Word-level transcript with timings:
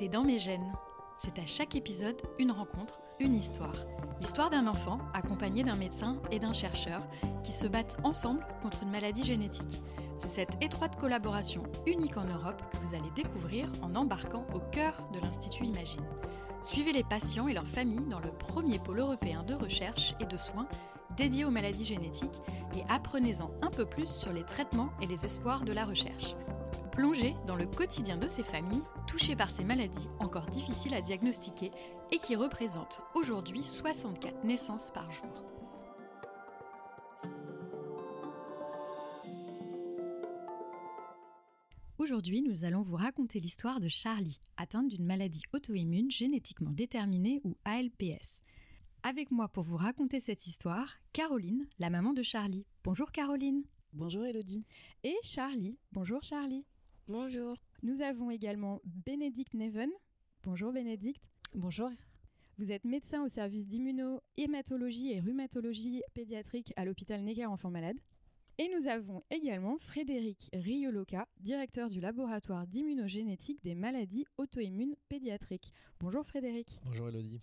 C'est 0.00 0.08
dans 0.08 0.24
mes 0.24 0.38
gènes. 0.38 0.72
C'est 1.18 1.38
à 1.38 1.44
chaque 1.44 1.74
épisode 1.74 2.22
une 2.38 2.52
rencontre, 2.52 3.02
une 3.18 3.34
histoire. 3.34 3.74
L'histoire 4.18 4.48
d'un 4.48 4.66
enfant 4.66 4.96
accompagné 5.12 5.62
d'un 5.62 5.76
médecin 5.76 6.16
et 6.30 6.38
d'un 6.38 6.54
chercheur 6.54 7.02
qui 7.44 7.52
se 7.52 7.66
battent 7.66 7.98
ensemble 8.02 8.46
contre 8.62 8.82
une 8.82 8.90
maladie 8.90 9.24
génétique. 9.24 9.82
C'est 10.16 10.28
cette 10.28 10.56
étroite 10.62 10.98
collaboration 10.98 11.64
unique 11.86 12.16
en 12.16 12.24
Europe 12.24 12.62
que 12.70 12.78
vous 12.78 12.94
allez 12.94 13.10
découvrir 13.14 13.70
en 13.82 13.94
embarquant 13.94 14.46
au 14.54 14.60
cœur 14.72 15.06
de 15.12 15.20
l'Institut 15.20 15.66
Imagine. 15.66 16.06
Suivez 16.62 16.94
les 16.94 17.04
patients 17.04 17.48
et 17.48 17.52
leurs 17.52 17.68
familles 17.68 18.08
dans 18.08 18.20
le 18.20 18.32
premier 18.32 18.78
pôle 18.78 19.00
européen 19.00 19.42
de 19.42 19.52
recherche 19.52 20.14
et 20.18 20.24
de 20.24 20.38
soins 20.38 20.66
dédié 21.18 21.44
aux 21.44 21.50
maladies 21.50 21.84
génétiques 21.84 22.40
et 22.74 22.84
apprenez-en 22.88 23.50
un 23.60 23.70
peu 23.70 23.84
plus 23.84 24.08
sur 24.08 24.32
les 24.32 24.44
traitements 24.44 24.92
et 25.02 25.06
les 25.06 25.26
espoirs 25.26 25.60
de 25.60 25.74
la 25.74 25.84
recherche. 25.84 26.36
Plongez 27.00 27.34
dans 27.46 27.56
le 27.56 27.66
quotidien 27.66 28.18
de 28.18 28.28
ces 28.28 28.42
familles 28.42 28.82
touchées 29.06 29.34
par 29.34 29.50
ces 29.50 29.64
maladies 29.64 30.10
encore 30.18 30.44
difficiles 30.44 30.92
à 30.92 31.00
diagnostiquer 31.00 31.70
et 32.12 32.18
qui 32.18 32.36
représentent 32.36 33.00
aujourd'hui 33.14 33.64
64 33.64 34.44
naissances 34.44 34.90
par 34.90 35.10
jour. 35.10 35.46
Aujourd'hui, 41.96 42.42
nous 42.42 42.66
allons 42.66 42.82
vous 42.82 42.96
raconter 42.96 43.40
l'histoire 43.40 43.80
de 43.80 43.88
Charlie, 43.88 44.42
atteinte 44.58 44.88
d'une 44.88 45.06
maladie 45.06 45.44
auto-immune 45.54 46.10
génétiquement 46.10 46.70
déterminée 46.70 47.40
ou 47.44 47.54
ALPS. 47.64 48.42
Avec 49.04 49.30
moi 49.30 49.48
pour 49.48 49.64
vous 49.64 49.78
raconter 49.78 50.20
cette 50.20 50.46
histoire, 50.46 50.92
Caroline, 51.14 51.66
la 51.78 51.88
maman 51.88 52.12
de 52.12 52.22
Charlie. 52.22 52.66
Bonjour 52.84 53.10
Caroline. 53.10 53.64
Bonjour 53.94 54.26
Elodie. 54.26 54.66
Et 55.02 55.16
Charlie. 55.22 55.78
Bonjour 55.92 56.22
Charlie. 56.22 56.66
Bonjour. 57.08 57.56
Nous 57.82 58.02
avons 58.02 58.30
également 58.30 58.80
Bénédicte 58.84 59.54
Neven. 59.54 59.90
Bonjour 60.44 60.72
Bénédicte. 60.72 61.28
Bonjour. 61.54 61.90
Vous 62.58 62.72
êtes 62.72 62.84
médecin 62.84 63.24
au 63.24 63.28
service 63.28 63.66
d'immuno-hématologie 63.66 65.12
et 65.12 65.20
rhumatologie 65.20 66.02
pédiatrique 66.14 66.72
à 66.76 66.84
l'hôpital 66.84 67.22
Necker 67.22 67.46
Enfants 67.46 67.70
Malades. 67.70 67.98
Et 68.58 68.70
nous 68.76 68.86
avons 68.86 69.22
également 69.30 69.78
Frédéric 69.78 70.50
Rioloca, 70.52 71.26
directeur 71.40 71.88
du 71.88 72.00
laboratoire 72.00 72.66
d'immunogénétique 72.66 73.64
des 73.64 73.74
maladies 73.74 74.26
auto-immunes 74.36 74.94
pédiatriques. 75.08 75.72
Bonjour 75.98 76.26
Frédéric. 76.26 76.78
Bonjour 76.84 77.08
Elodie. 77.08 77.40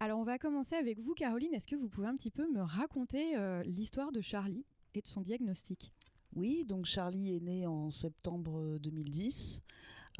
Alors 0.00 0.18
on 0.18 0.24
va 0.24 0.38
commencer 0.38 0.74
avec 0.74 0.98
vous 0.98 1.14
Caroline. 1.14 1.54
Est-ce 1.54 1.68
que 1.68 1.76
vous 1.76 1.88
pouvez 1.88 2.08
un 2.08 2.16
petit 2.16 2.32
peu 2.32 2.50
me 2.50 2.60
raconter 2.60 3.36
euh, 3.36 3.62
l'histoire 3.62 4.10
de 4.10 4.20
Charlie 4.20 4.66
et 4.94 5.00
de 5.00 5.06
son 5.06 5.20
diagnostic? 5.20 5.92
Oui, 6.34 6.64
donc 6.64 6.86
Charlie 6.86 7.36
est 7.36 7.40
né 7.40 7.66
en 7.66 7.90
septembre 7.90 8.78
2010, 8.78 9.62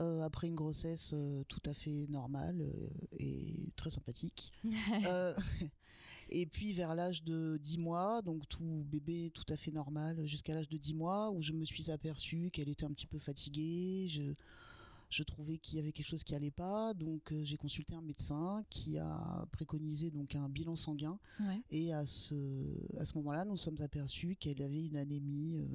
euh, 0.01 0.23
après 0.23 0.47
une 0.47 0.55
grossesse 0.55 1.11
euh, 1.13 1.43
tout 1.49 1.63
à 1.67 1.75
fait 1.75 2.07
normale 2.09 2.61
euh, 2.61 2.89
et 3.19 3.69
très 3.77 3.91
sympathique. 3.91 4.53
Euh, 5.07 5.35
et 6.31 6.47
puis 6.47 6.73
vers 6.73 6.95
l'âge 6.95 7.23
de 7.25 7.59
10 7.59 7.79
mois, 7.79 8.23
donc 8.23 8.49
tout 8.49 8.85
bébé 8.87 9.31
tout 9.35 9.47
à 9.49 9.57
fait 9.57 9.71
normal, 9.71 10.27
jusqu'à 10.27 10.55
l'âge 10.55 10.69
de 10.69 10.77
10 10.77 10.95
mois, 10.95 11.31
où 11.31 11.43
je 11.43 11.53
me 11.53 11.65
suis 11.65 11.91
aperçue 11.91 12.51
qu'elle 12.51 12.69
était 12.69 12.85
un 12.85 12.93
petit 12.93 13.07
peu 13.07 13.19
fatiguée. 13.19 14.07
Je, 14.09 14.35
je 15.11 15.23
trouvais 15.23 15.59
qu'il 15.59 15.77
y 15.77 15.79
avait 15.81 15.93
quelque 15.93 16.07
chose 16.07 16.23
qui 16.25 16.35
allait 16.35 16.51
pas, 16.51 16.93
donc 16.95 17.33
euh, 17.33 17.45
j'ai 17.45 17.57
consulté 17.57 17.95
un 17.95 18.03
médecin 18.03 18.63
qui 18.69 18.99
a 18.99 19.47
préconisé 19.53 20.11
donc 20.11 20.35
un 20.35 20.49
bilan 20.49 20.77
sanguin. 20.77 21.19
Ouais. 21.41 21.63
Et 21.71 21.93
à 21.93 22.05
ce, 22.07 22.35
à 22.99 23.05
ce 23.07 23.17
moment-là, 23.19 23.45
nous 23.45 23.57
sommes 23.57 23.81
aperçus 23.81 24.37
qu'elle 24.37 24.61
avait 24.63 24.85
une 24.85 24.97
anémie, 24.97 25.57
euh, 25.57 25.67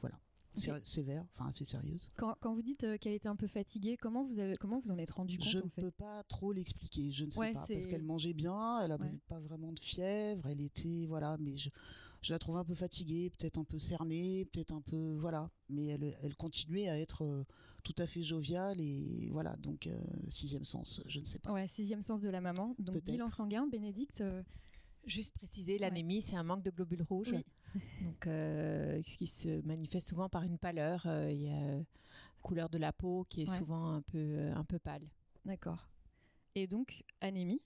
voilà, 0.00 0.18
sé- 0.54 0.70
sévère, 0.84 1.24
enfin 1.34 1.46
assez 1.48 1.64
sérieuse. 1.64 2.10
Quand, 2.16 2.34
quand 2.40 2.54
vous 2.54 2.62
dites 2.62 2.84
euh, 2.84 2.98
qu'elle 2.98 3.14
était 3.14 3.28
un 3.28 3.36
peu 3.36 3.46
fatiguée, 3.46 3.96
comment 3.96 4.24
vous, 4.24 4.38
avez, 4.38 4.56
comment 4.56 4.78
vous 4.78 4.90
en 4.90 4.98
êtes 4.98 5.10
rendu 5.10 5.38
compte 5.38 5.48
Je 5.48 5.58
ne 5.58 5.62
peux 5.68 5.90
pas 5.90 6.22
trop 6.24 6.52
l'expliquer, 6.52 7.10
je 7.12 7.24
ne 7.24 7.30
sais 7.30 7.38
Ouais, 7.38 7.52
pas, 7.54 7.66
parce 7.66 7.86
qu'elle 7.86 8.02
mangeait 8.02 8.34
bien, 8.34 8.80
elle 8.82 8.92
avait 8.92 9.04
Ouais. 9.04 9.20
pas 9.28 9.40
vraiment 9.40 9.72
de 9.72 9.80
fièvre, 9.80 10.46
elle 10.46 10.60
était, 10.60 11.06
voilà, 11.06 11.36
mais 11.38 11.56
je, 11.56 11.70
je 12.22 12.32
la 12.32 12.38
trouvais 12.38 12.58
un 12.58 12.64
peu 12.64 12.74
fatiguée, 12.74 13.30
peut-être 13.30 13.58
un 13.58 13.64
peu 13.64 13.78
cernée, 13.78 14.44
peut-être 14.46 14.72
un 14.72 14.80
peu, 14.80 15.16
voilà, 15.18 15.50
mais 15.68 15.86
elle, 15.86 16.14
elle 16.22 16.36
continuait 16.36 16.88
à 16.88 16.98
être 16.98 17.22
euh, 17.24 17.44
tout 17.84 17.94
à 17.98 18.06
fait 18.06 18.22
joviale 18.22 18.80
et 18.80 19.28
voilà, 19.30 19.56
donc 19.56 19.86
euh, 19.86 19.96
sixième 20.28 20.64
sens, 20.64 21.00
je 21.06 21.20
ne 21.20 21.24
sais 21.24 21.38
pas. 21.38 21.52
Ouais, 21.52 21.66
sixième 21.68 22.02
sens 22.02 22.20
de 22.20 22.28
la 22.28 22.40
maman. 22.40 22.74
Donc 22.78 23.02
bilan 23.04 23.26
sanguin, 23.26 23.66
Bénédicte. 23.66 24.20
euh, 24.22 24.42
Juste 25.04 25.34
préciser, 25.36 25.78
l'anémie, 25.78 26.20
c'est 26.20 26.34
un 26.34 26.42
manque 26.42 26.64
de 26.64 26.70
globules 26.72 27.02
rouges. 27.02 27.32
Oui. 27.32 27.44
Donc, 28.02 28.26
euh, 28.26 29.00
ce 29.06 29.16
qui 29.16 29.28
se 29.28 29.64
manifeste 29.64 30.08
souvent 30.08 30.28
par 30.28 30.42
une 30.42 30.58
pâleur. 30.58 31.04
Euh, 31.06 31.30
Il 31.30 31.42
y 31.42 31.48
a 31.48 31.52
euh, 31.62 31.82
couleur 32.42 32.68
de 32.68 32.78
la 32.78 32.92
peau 32.92 33.24
qui 33.28 33.42
est 33.42 33.50
Ouais. 33.50 33.56
souvent 33.58 33.92
un 33.92 34.02
peu, 34.02 34.50
un 34.52 34.64
peu 34.64 34.80
pâle. 34.80 35.08
D'accord. 35.44 35.86
Et 36.56 36.66
donc 36.66 37.04
anémie? 37.20 37.60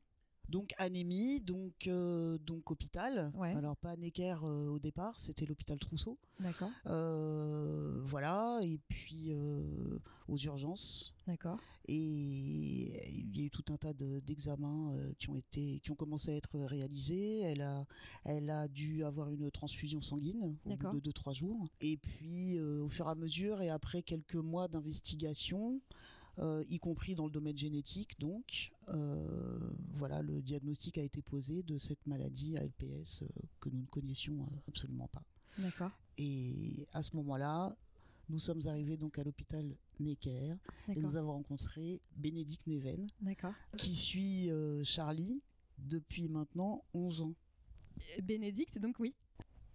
Donc 0.51 0.75
anémie, 0.79 1.41
donc 1.41 1.87
euh, 1.87 2.37
donc 2.39 2.71
hôpital. 2.71 3.31
Ouais. 3.37 3.55
Alors 3.55 3.77
pas 3.77 3.97
Necker 3.97 4.37
euh, 4.43 4.67
au 4.67 4.79
départ, 4.81 5.19
c'était 5.19 5.47
l'hôpital 5.47 5.79
Trousseau. 5.79 6.19
D'accord. 6.41 6.71
Euh, 6.87 8.01
voilà, 8.03 8.59
et 8.63 8.79
puis 8.89 9.31
aux 10.29 10.37
urgences. 10.39 11.15
D'accord. 11.27 11.59
Et 11.87 11.95
il 11.95 13.37
y 13.37 13.43
a 13.43 13.45
eu 13.45 13.51
tout 13.51 13.65
un 13.69 13.77
tas 13.77 13.93
de- 13.93 14.21
d'examens 14.21 14.93
qui 15.19 15.29
ont 15.29 15.37
été, 15.37 15.81
qui 15.85 15.91
ont 15.91 15.97
commencé 15.97 16.31
à 16.33 16.35
être 16.37 16.59
réalisés. 16.59 17.41
Elle 17.41 17.61
a, 17.63 17.85
elle 18.25 18.49
a 18.51 18.67
dû 18.69 19.05
avoir 19.05 19.31
une 19.31 19.51
transfusion 19.51 20.01
sanguine 20.01 20.43
au 20.43 20.51
bout 20.77 21.01
de 21.01 21.01
2-3 21.01 21.35
jours. 21.35 21.67
Et 21.81 21.97
puis, 21.97 22.59
au 22.61 22.89
fur 22.89 23.07
et 23.07 23.11
à 23.11 23.15
mesure, 23.15 23.61
et 23.61 23.71
après 23.71 24.03
quelques 24.03 24.35
mois 24.37 24.67
d'investigation, 24.69 25.81
y 26.69 26.79
compris 26.79 27.15
dans 27.15 27.27
le 27.27 27.31
domaine 27.31 27.57
génétique, 27.57 28.19
donc, 28.19 28.73
euh, 28.89 29.59
voilà, 29.93 30.23
le 30.23 30.41
diagnostic 30.43 30.99
a 30.99 31.03
été 31.03 31.23
posé 31.23 31.63
de 31.63 31.79
cette 31.79 32.07
maladie 32.07 32.57
ALPS 32.57 33.23
euh, 33.23 33.27
que 33.61 33.69
nous 33.69 33.81
ne 33.81 33.87
connaissions 33.87 34.43
euh, 34.43 34.57
absolument 34.69 35.09
pas. 35.09 35.23
D'accord. 35.59 35.91
Et 36.17 36.87
à 36.93 37.03
ce 37.03 37.17
moment-là, 37.17 37.77
nous 38.31 38.39
sommes 38.39 38.61
arrivés 38.67 38.97
donc 38.97 39.19
à 39.19 39.25
l'hôpital 39.25 39.77
Necker 39.99 40.55
et 40.89 41.01
nous 41.01 41.17
avons 41.17 41.33
rencontré 41.33 42.01
Bénédicte 42.17 42.67
Neven 42.67 43.09
qui 43.77 43.97
suit 43.97 44.51
euh, 44.51 44.85
Charlie 44.85 45.43
depuis 45.79 46.29
maintenant 46.29 46.85
11 46.95 47.23
ans. 47.23 47.35
Euh, 47.99 48.23
Bénédicte, 48.23 48.79
donc 48.79 48.99
oui. 49.01 49.15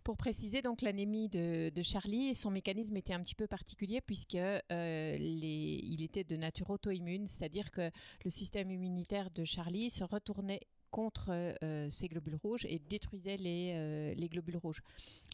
Pour 0.05 0.17
préciser, 0.17 0.61
donc 0.61 0.83
l'anémie 0.83 1.29
de, 1.29 1.69
de 1.69 1.81
Charlie, 1.81 2.35
son 2.35 2.51
mécanisme 2.51 2.95
était 2.95 3.13
un 3.13 3.21
petit 3.21 3.33
peu 3.33 3.47
particulier 3.47 4.01
puisque 4.01 4.35
euh, 4.35 5.17
il 5.19 6.03
était 6.03 6.23
de 6.23 6.37
nature 6.37 6.69
auto-immune, 6.69 7.25
c'est-à-dire 7.25 7.71
que 7.71 7.89
le 8.23 8.29
système 8.29 8.69
immunitaire 8.69 9.31
de 9.31 9.43
Charlie 9.43 9.89
se 9.89 10.03
retournait 10.03 10.61
contre 10.95 11.25
euh, 11.61 11.89
ces 11.89 12.07
globules 12.07 12.37
rouges 12.41 12.65
et 12.69 12.79
détruisait 12.79 13.35
les, 13.35 13.73
euh, 13.75 14.13
les 14.15 14.29
globules 14.29 14.55
rouges. 14.55 14.81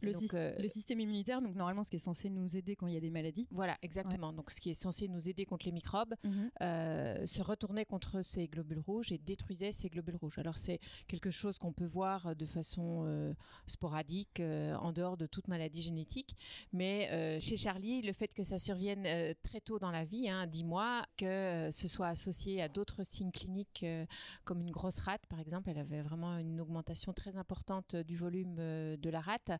Le, 0.01 0.11
Donc, 0.11 0.23
syst- 0.23 0.35
euh, 0.35 0.55
le 0.57 0.67
système 0.67 0.99
immunitaire, 0.99 1.39
donc 1.39 1.53
normalement 1.55 1.83
ce 1.83 1.91
qui 1.91 1.97
est 1.97 1.99
censé 1.99 2.31
nous 2.31 2.57
aider 2.57 2.75
quand 2.75 2.87
il 2.87 2.95
y 2.95 2.97
a 2.97 2.99
des 2.99 3.11
maladies. 3.11 3.47
Voilà, 3.51 3.77
exactement. 3.83 4.33
Donc, 4.33 4.49
ce 4.49 4.59
qui 4.59 4.71
est 4.71 4.73
censé 4.73 5.07
nous 5.07 5.29
aider 5.29 5.45
contre 5.45 5.67
les 5.67 5.71
microbes 5.71 6.15
Mhm. 6.23 6.49
euh, 6.63 7.25
se 7.27 7.43
retournait 7.43 7.85
contre 7.85 8.23
ces 8.23 8.47
globules 8.47 8.79
rouges 8.79 9.11
et 9.11 9.19
détruisait 9.19 9.71
ces 9.71 9.87
globules 9.89 10.15
rouges. 10.15 10.39
Alors, 10.39 10.57
c'est 10.57 10.79
quelque 11.07 11.29
chose 11.29 11.59
qu'on 11.59 11.73
peut 11.73 11.85
voir 11.85 12.35
de 12.35 12.45
façon 12.47 13.03
euh, 13.05 13.31
sporadique 13.67 14.39
euh, 14.39 14.73
en 14.77 14.91
dehors 14.91 15.15
de 15.15 15.27
toute 15.27 15.47
maladie 15.47 15.83
génétique. 15.83 16.35
Mais 16.73 17.07
euh, 17.11 17.39
chez 17.39 17.55
Charlie, 17.57 18.01
le 18.01 18.13
fait 18.13 18.33
que 18.33 18.41
ça 18.41 18.57
survienne 18.57 19.03
euh, 19.05 19.35
très 19.43 19.61
tôt 19.61 19.77
dans 19.77 19.91
la 19.91 20.05
vie, 20.05 20.27
hein, 20.27 20.47
10 20.47 20.63
mois, 20.63 21.05
que 21.17 21.25
euh, 21.25 21.69
ce 21.71 21.87
soit 21.87 22.07
associé 22.07 22.63
à 22.63 22.67
d'autres 22.67 23.03
signes 23.03 23.29
cliniques 23.31 23.81
euh, 23.83 24.07
comme 24.43 24.59
une 24.61 24.71
grosse 24.71 24.97
rate, 24.97 25.21
par 25.27 25.39
exemple, 25.39 25.50
elle 25.65 25.77
avait 25.77 26.01
vraiment 26.01 26.37
une 26.37 26.61
augmentation 26.61 27.13
très 27.13 27.37
importante 27.37 27.95
du 27.95 28.15
volume 28.15 28.57
euh, 28.59 28.97
de 28.97 29.09
la 29.09 29.19
rate, 29.19 29.51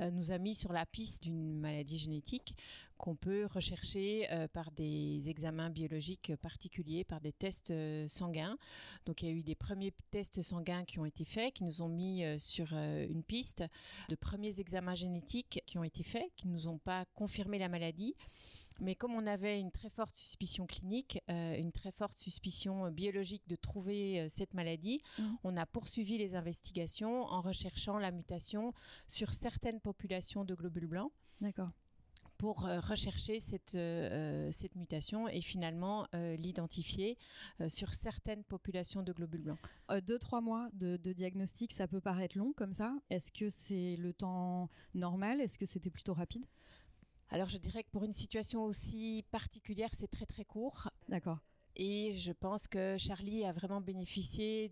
euh, 0.00 0.10
nous 0.10 0.30
a 0.30 0.38
mis 0.38 0.54
sur 0.54 0.72
la 0.72 0.86
piste 0.86 1.22
d'une 1.24 1.58
maladie 1.58 1.98
génétique 1.98 2.56
qu'on 2.96 3.16
peut 3.16 3.46
rechercher 3.46 4.28
euh, 4.30 4.46
par 4.46 4.70
des 4.70 5.28
examens 5.28 5.70
biologiques 5.70 6.34
particuliers, 6.36 7.04
par 7.04 7.20
des 7.20 7.32
tests 7.32 7.72
sanguins. 8.06 8.56
Donc 9.06 9.22
il 9.22 9.28
y 9.28 9.32
a 9.32 9.34
eu 9.34 9.42
des 9.42 9.54
premiers 9.54 9.92
tests 10.10 10.42
sanguins 10.42 10.84
qui 10.84 10.98
ont 10.98 11.04
été 11.06 11.24
faits, 11.24 11.54
qui 11.54 11.64
nous 11.64 11.82
ont 11.82 11.88
mis 11.88 12.22
sur 12.38 12.72
une 12.72 13.22
piste, 13.22 13.64
de 14.08 14.14
premiers 14.14 14.60
examens 14.60 14.94
génétiques 14.94 15.62
qui 15.66 15.78
ont 15.78 15.84
été 15.84 16.02
faits, 16.02 16.30
qui 16.36 16.46
ne 16.46 16.52
nous 16.52 16.68
ont 16.68 16.78
pas 16.78 17.04
confirmé 17.14 17.58
la 17.58 17.68
maladie. 17.68 18.14
Mais 18.80 18.94
comme 18.94 19.14
on 19.14 19.26
avait 19.26 19.60
une 19.60 19.70
très 19.70 19.90
forte 19.90 20.16
suspicion 20.16 20.66
clinique, 20.66 21.20
euh, 21.30 21.56
une 21.56 21.72
très 21.72 21.92
forte 21.92 22.18
suspicion 22.18 22.86
euh, 22.86 22.90
biologique 22.90 23.42
de 23.48 23.56
trouver 23.56 24.20
euh, 24.20 24.26
cette 24.28 24.54
maladie, 24.54 25.00
Mhm. 25.18 25.36
on 25.44 25.56
a 25.56 25.66
poursuivi 25.66 26.18
les 26.18 26.34
investigations 26.34 27.24
en 27.24 27.40
recherchant 27.40 27.98
la 27.98 28.10
mutation 28.10 28.72
sur 29.06 29.32
certaines 29.32 29.80
populations 29.80 30.44
de 30.44 30.54
globules 30.54 30.86
blancs 30.86 31.12
D'accord. 31.40 31.70
pour 32.38 32.66
euh, 32.66 32.80
rechercher 32.80 33.38
cette, 33.40 33.74
euh, 33.74 34.50
cette 34.52 34.74
mutation 34.74 35.28
et 35.28 35.40
finalement 35.42 36.06
euh, 36.14 36.34
l'identifier 36.36 37.16
sur 37.68 37.92
certaines 37.94 38.42
populations 38.44 39.02
de 39.02 39.12
globules 39.12 39.42
blancs. 39.42 39.58
Deux, 40.06 40.18
trois 40.18 40.40
mois 40.40 40.68
de, 40.72 40.96
de 40.96 41.12
diagnostic, 41.12 41.72
ça 41.72 41.86
peut 41.86 42.00
paraître 42.00 42.36
long 42.38 42.52
comme 42.54 42.72
ça. 42.72 42.94
Est-ce 43.10 43.30
que 43.30 43.50
c'est 43.50 43.96
le 43.96 44.12
temps 44.12 44.70
normal? 44.94 45.40
Est-ce 45.40 45.58
que 45.58 45.66
c'était 45.66 45.90
plutôt 45.90 46.14
rapide? 46.14 46.46
Alors 47.32 47.48
je 47.48 47.56
dirais 47.56 47.82
que 47.82 47.88
pour 47.90 48.04
une 48.04 48.12
situation 48.12 48.64
aussi 48.64 49.24
particulière, 49.30 49.88
c'est 49.94 50.06
très 50.06 50.26
très 50.26 50.44
court. 50.44 50.90
D'accord. 51.08 51.38
Et 51.76 52.14
je 52.18 52.30
pense 52.30 52.66
que 52.68 52.98
Charlie 52.98 53.46
a 53.46 53.52
vraiment 53.52 53.80
bénéficié 53.80 54.70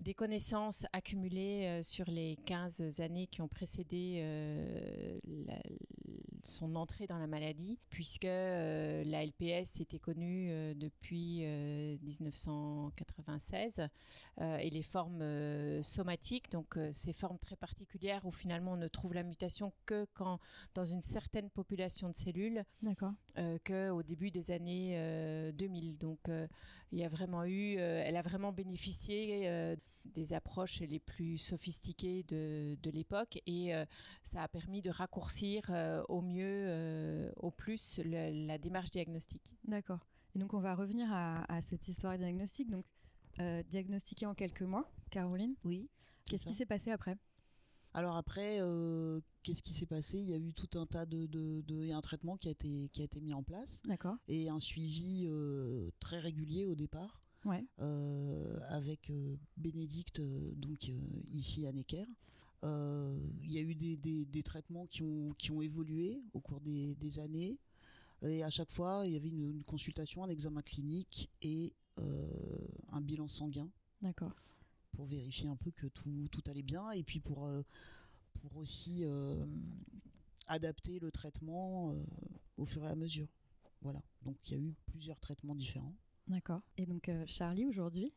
des 0.00 0.14
connaissances 0.14 0.86
accumulées 0.92 1.66
euh, 1.66 1.82
sur 1.84 2.10
les 2.10 2.36
15 2.46 3.00
années 3.00 3.28
qui 3.28 3.42
ont 3.42 3.48
précédé 3.48 4.20
euh, 4.24 5.20
son 6.46 6.76
entrée 6.76 7.06
dans 7.06 7.18
la 7.18 7.26
maladie, 7.26 7.78
puisque 7.90 8.24
euh, 8.24 9.04
la 9.04 9.24
LPS 9.24 9.80
était 9.80 9.98
connue 9.98 10.74
depuis 10.74 11.40
1996 12.02 13.82
et 14.40 14.70
les 14.70 14.82
formes 14.82 15.82
somatiques, 15.82 16.50
donc 16.50 16.78
ces 16.92 17.12
formes 17.12 17.38
très 17.38 17.56
particulières 17.56 18.24
où 18.24 18.30
finalement 18.30 18.72
on 18.72 18.76
ne 18.76 18.88
trouve 18.88 19.14
la 19.14 19.22
mutation 19.22 19.72
que 19.86 20.06
quand 20.14 20.38
dans 20.74 20.84
une 20.84 21.02
certaine 21.02 21.50
population 21.50 22.08
de 22.08 22.16
cellules, 22.16 22.64
qu'au 23.64 24.02
début 24.02 24.30
des 24.30 24.50
années 24.50 25.52
2000. 25.52 25.98
Donc 25.98 26.20
il 26.92 26.98
y 26.98 27.04
a 27.04 27.08
vraiment 27.08 27.44
eu, 27.44 27.74
elle 27.76 28.16
a 28.16 28.22
vraiment 28.22 28.52
bénéficié 28.52 29.76
des 30.04 30.32
approches 30.32 30.80
les 30.80 30.98
plus 30.98 31.38
sophistiquées 31.38 32.24
de, 32.24 32.76
de 32.82 32.90
l'époque 32.90 33.40
et 33.46 33.74
euh, 33.74 33.84
ça 34.22 34.42
a 34.42 34.48
permis 34.48 34.82
de 34.82 34.90
raccourcir 34.90 35.64
euh, 35.70 36.02
au 36.08 36.20
mieux, 36.20 36.64
euh, 36.66 37.30
au 37.36 37.50
plus 37.50 38.00
la 38.04 38.58
démarche 38.58 38.90
diagnostique. 38.90 39.52
D'accord. 39.64 40.00
Et 40.34 40.38
donc 40.38 40.54
on 40.54 40.60
va 40.60 40.74
revenir 40.74 41.08
à, 41.12 41.60
cette 41.62 41.88
histoire 41.88 42.16
diagnostique. 42.16 42.70
Donc 42.70 42.84
diagnostiqué 43.68 44.26
en 44.26 44.34
quelques 44.34 44.62
mois, 44.62 44.90
Caroline. 45.10 45.54
Oui. 45.64 45.88
Qu'est-ce 46.26 46.44
qui 46.44 46.54
s'est 46.54 46.66
passé 46.66 46.90
après? 46.90 47.16
Alors 47.94 48.16
après, 48.16 48.60
qu'est-ce 49.42 49.62
qui 49.62 49.72
s'est 49.72 49.86
passé? 49.86 50.18
Il 50.18 50.28
y 50.28 50.34
a 50.34 50.38
eu 50.38 50.52
tout 50.52 50.78
un 50.78 50.86
tas 50.86 51.06
de, 51.06 51.26
de, 51.26 51.92
un 51.92 52.00
traitement 52.00 52.36
qui 52.36 52.48
a 52.48 52.50
été 52.52 52.88
qui 52.92 53.00
a 53.02 53.04
été 53.04 53.20
mis 53.20 53.34
en 53.34 53.42
place. 53.42 53.82
D'accord. 53.84 54.16
Et 54.28 54.48
un 54.48 54.60
suivi 54.60 55.28
très 55.98 56.18
régulier 56.18 56.66
au 56.66 56.74
départ 56.74 57.20
euh, 57.80 58.58
avec 58.68 59.10
euh, 59.10 59.36
Bénédicte, 59.56 60.20
euh, 60.20 60.52
donc 60.56 60.90
ici 61.32 61.66
à 61.66 61.72
Necker. 61.72 62.06
Il 62.62 63.50
y 63.50 63.58
a 63.58 63.62
eu 63.62 63.74
des, 63.74 63.96
des, 63.96 64.42
traitements 64.42 64.86
qui 64.86 65.02
ont, 65.02 65.32
qui 65.38 65.50
ont 65.50 65.62
évolué 65.62 66.22
au 66.34 66.40
cours 66.40 66.60
des, 66.60 66.94
des 66.96 67.18
années. 67.18 67.58
Et 68.22 68.44
à 68.44 68.50
chaque 68.50 68.70
fois, 68.70 69.04
il 69.06 69.14
y 69.14 69.16
avait 69.16 69.30
une, 69.30 69.64
consultation, 69.64 70.22
un 70.22 70.28
examen 70.28 70.60
clinique 70.60 71.30
et 71.40 71.72
un 71.96 73.00
bilan 73.00 73.28
sanguin. 73.28 73.70
D'accord. 74.02 74.32
Pour 75.00 75.08
vérifier 75.08 75.48
un 75.48 75.56
peu 75.56 75.70
que 75.70 75.86
tout, 75.86 76.28
tout 76.30 76.42
allait 76.50 76.62
bien 76.62 76.90
et 76.90 77.02
puis 77.02 77.20
pour, 77.20 77.50
pour 78.34 78.56
aussi 78.58 79.02
adapter 80.46 80.98
le 80.98 81.10
traitement 81.10 81.94
au 82.58 82.66
fur 82.66 82.84
et 82.84 82.90
à 82.90 82.96
mesure. 82.96 83.28
Voilà. 83.80 84.02
Donc 84.20 84.36
il 84.44 84.52
y 84.52 84.56
a 84.56 84.60
eu 84.60 84.74
plusieurs 84.84 85.18
traitements 85.18 85.54
différents. 85.54 85.94
D'accord. 86.26 86.60
Et 86.76 86.86
donc, 86.86 87.08
euh, 87.08 87.24
Charlie, 87.26 87.66
aujourd'hui, 87.66 88.12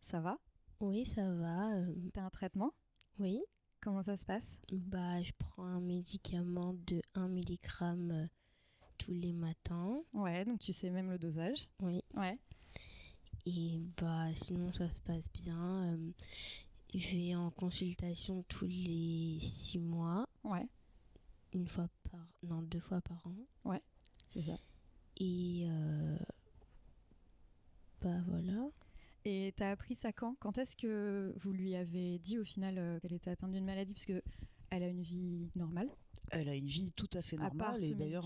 ça 0.00 0.20
va? 0.20 0.38
Oui, 0.80 1.06
ça 1.06 1.32
va. 1.32 1.74
Euh. 1.76 1.94
T'as 2.12 2.22
un 2.22 2.30
traitement? 2.30 2.72
Oui. 3.18 3.40
Comment 3.80 4.02
ça 4.02 4.16
se 4.16 4.24
passe? 4.24 4.60
Bah, 4.70 5.22
je 5.22 5.32
prends 5.38 5.64
un 5.64 5.80
médicament 5.80 6.74
de 6.86 7.00
1 7.14 7.28
mg 7.28 7.58
euh, 7.82 8.26
tous 8.98 9.12
les 9.12 9.32
matins. 9.32 10.00
Ouais, 10.12 10.44
donc 10.44 10.60
tu 10.60 10.72
sais 10.72 10.90
même 10.90 11.10
le 11.10 11.18
dosage? 11.18 11.68
Oui. 11.80 12.02
Ouais. 12.14 12.38
Et 13.48 13.80
bah, 13.96 14.26
sinon, 14.34 14.72
ça 14.72 14.88
se 14.92 15.00
passe 15.00 15.30
bien. 15.32 15.98
je 16.94 17.16
vais 17.16 17.34
en 17.34 17.50
consultation 17.50 18.44
tous 18.48 18.66
les 18.66 19.38
6 19.40 19.78
mois. 19.78 20.28
Ouais. 20.44 20.66
Une 21.54 21.66
fois 21.66 21.88
par... 22.10 22.20
Non, 22.42 22.60
deux 22.60 22.80
fois 22.80 23.00
par 23.00 23.26
an. 23.26 23.34
Ouais, 23.64 23.82
c'est 24.28 24.42
ça. 24.42 24.58
Et... 25.16 25.66
Bah 28.00 28.20
voilà. 28.26 28.70
Et 29.24 29.52
tu 29.56 29.62
as 29.62 29.70
appris 29.70 29.94
ça 29.94 30.12
quand? 30.12 30.36
Quand 30.38 30.58
est-ce 30.58 30.76
que 30.76 31.32
vous 31.36 31.52
lui 31.52 31.74
avez 31.74 32.18
dit 32.18 32.38
au 32.38 32.44
final 32.44 32.78
euh, 32.78 33.00
qu'elle 33.00 33.12
était 33.12 33.30
atteinte 33.30 33.52
d'une 33.52 33.64
maladie? 33.64 33.92
Parce 33.92 34.06
qu'elle 34.06 34.22
a 34.82 34.88
une 34.88 35.02
vie 35.02 35.50
normale 35.56 35.90
elle 36.30 36.48
a 36.48 36.54
une 36.54 36.66
vie 36.66 36.92
tout 36.92 37.08
à 37.14 37.22
fait 37.22 37.36
normale 37.36 37.82
et 37.82 37.94
d'ailleurs 37.94 38.24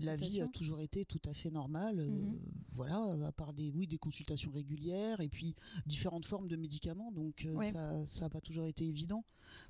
la, 0.00 0.16
vie 0.16 0.40
a 0.40 0.48
toujours 0.48 0.80
été 0.80 1.04
tout 1.04 1.20
à 1.24 1.34
fait 1.34 1.50
normale. 1.50 2.00
Euh, 2.00 2.08
mhm. 2.08 2.38
voilà, 2.70 3.26
à 3.26 3.32
part 3.32 3.52
des 3.52 3.70
oui 3.70 3.86
des 3.86 3.98
consultations 3.98 4.50
régulières 4.50 5.20
et 5.20 5.28
puis 5.28 5.54
différentes 5.86 6.24
formes 6.24 6.48
de 6.48 6.56
médicaments. 6.56 7.12
Donc 7.12 7.44
euh, 7.44 7.60
ça 7.72 8.06
ça 8.06 8.24
n'a 8.26 8.30
pas 8.30 8.40
toujours 8.40 8.66
été 8.66 8.86
évident 8.86 9.24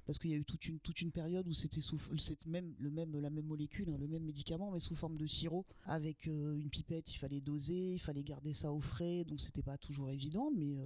parce 0.07 0.19
qu'il 0.19 0.31
y 0.31 0.35
a 0.35 0.37
eu 0.37 0.45
toute 0.45 0.67
une 0.67 0.79
toute 0.81 1.01
une 1.01 1.11
période 1.11 1.47
où 1.49 1.53
c'était 1.53 1.81
sous 1.81 1.99
même 2.47 2.75
le 2.79 2.91
même 2.91 3.19
la 3.19 3.31
même 3.31 3.47
molécule, 3.47 3.89
hein, 3.91 3.97
le 3.99 4.09
même 4.09 4.25
médicament 4.25 4.71
mais 4.71 4.81
sous 4.81 4.95
forme 4.95 5.17
de 5.17 5.27
sirop 5.27 5.65
avec 5.85 6.29
euh, 6.29 6.57
une 6.57 6.71
pipette. 6.71 7.13
Il 7.13 7.19
fallait 7.19 7.41
doser, 7.41 7.95
il 7.95 8.01
fallait 8.01 8.25
garder 8.25 8.53
ça 8.53 8.73
au 8.73 8.81
frais, 8.81 9.25
donc 9.25 9.41
c'était 9.41 9.63
pas 9.63 9.79
toujours 9.79 10.11
évident, 10.11 10.51
mais 10.55 10.79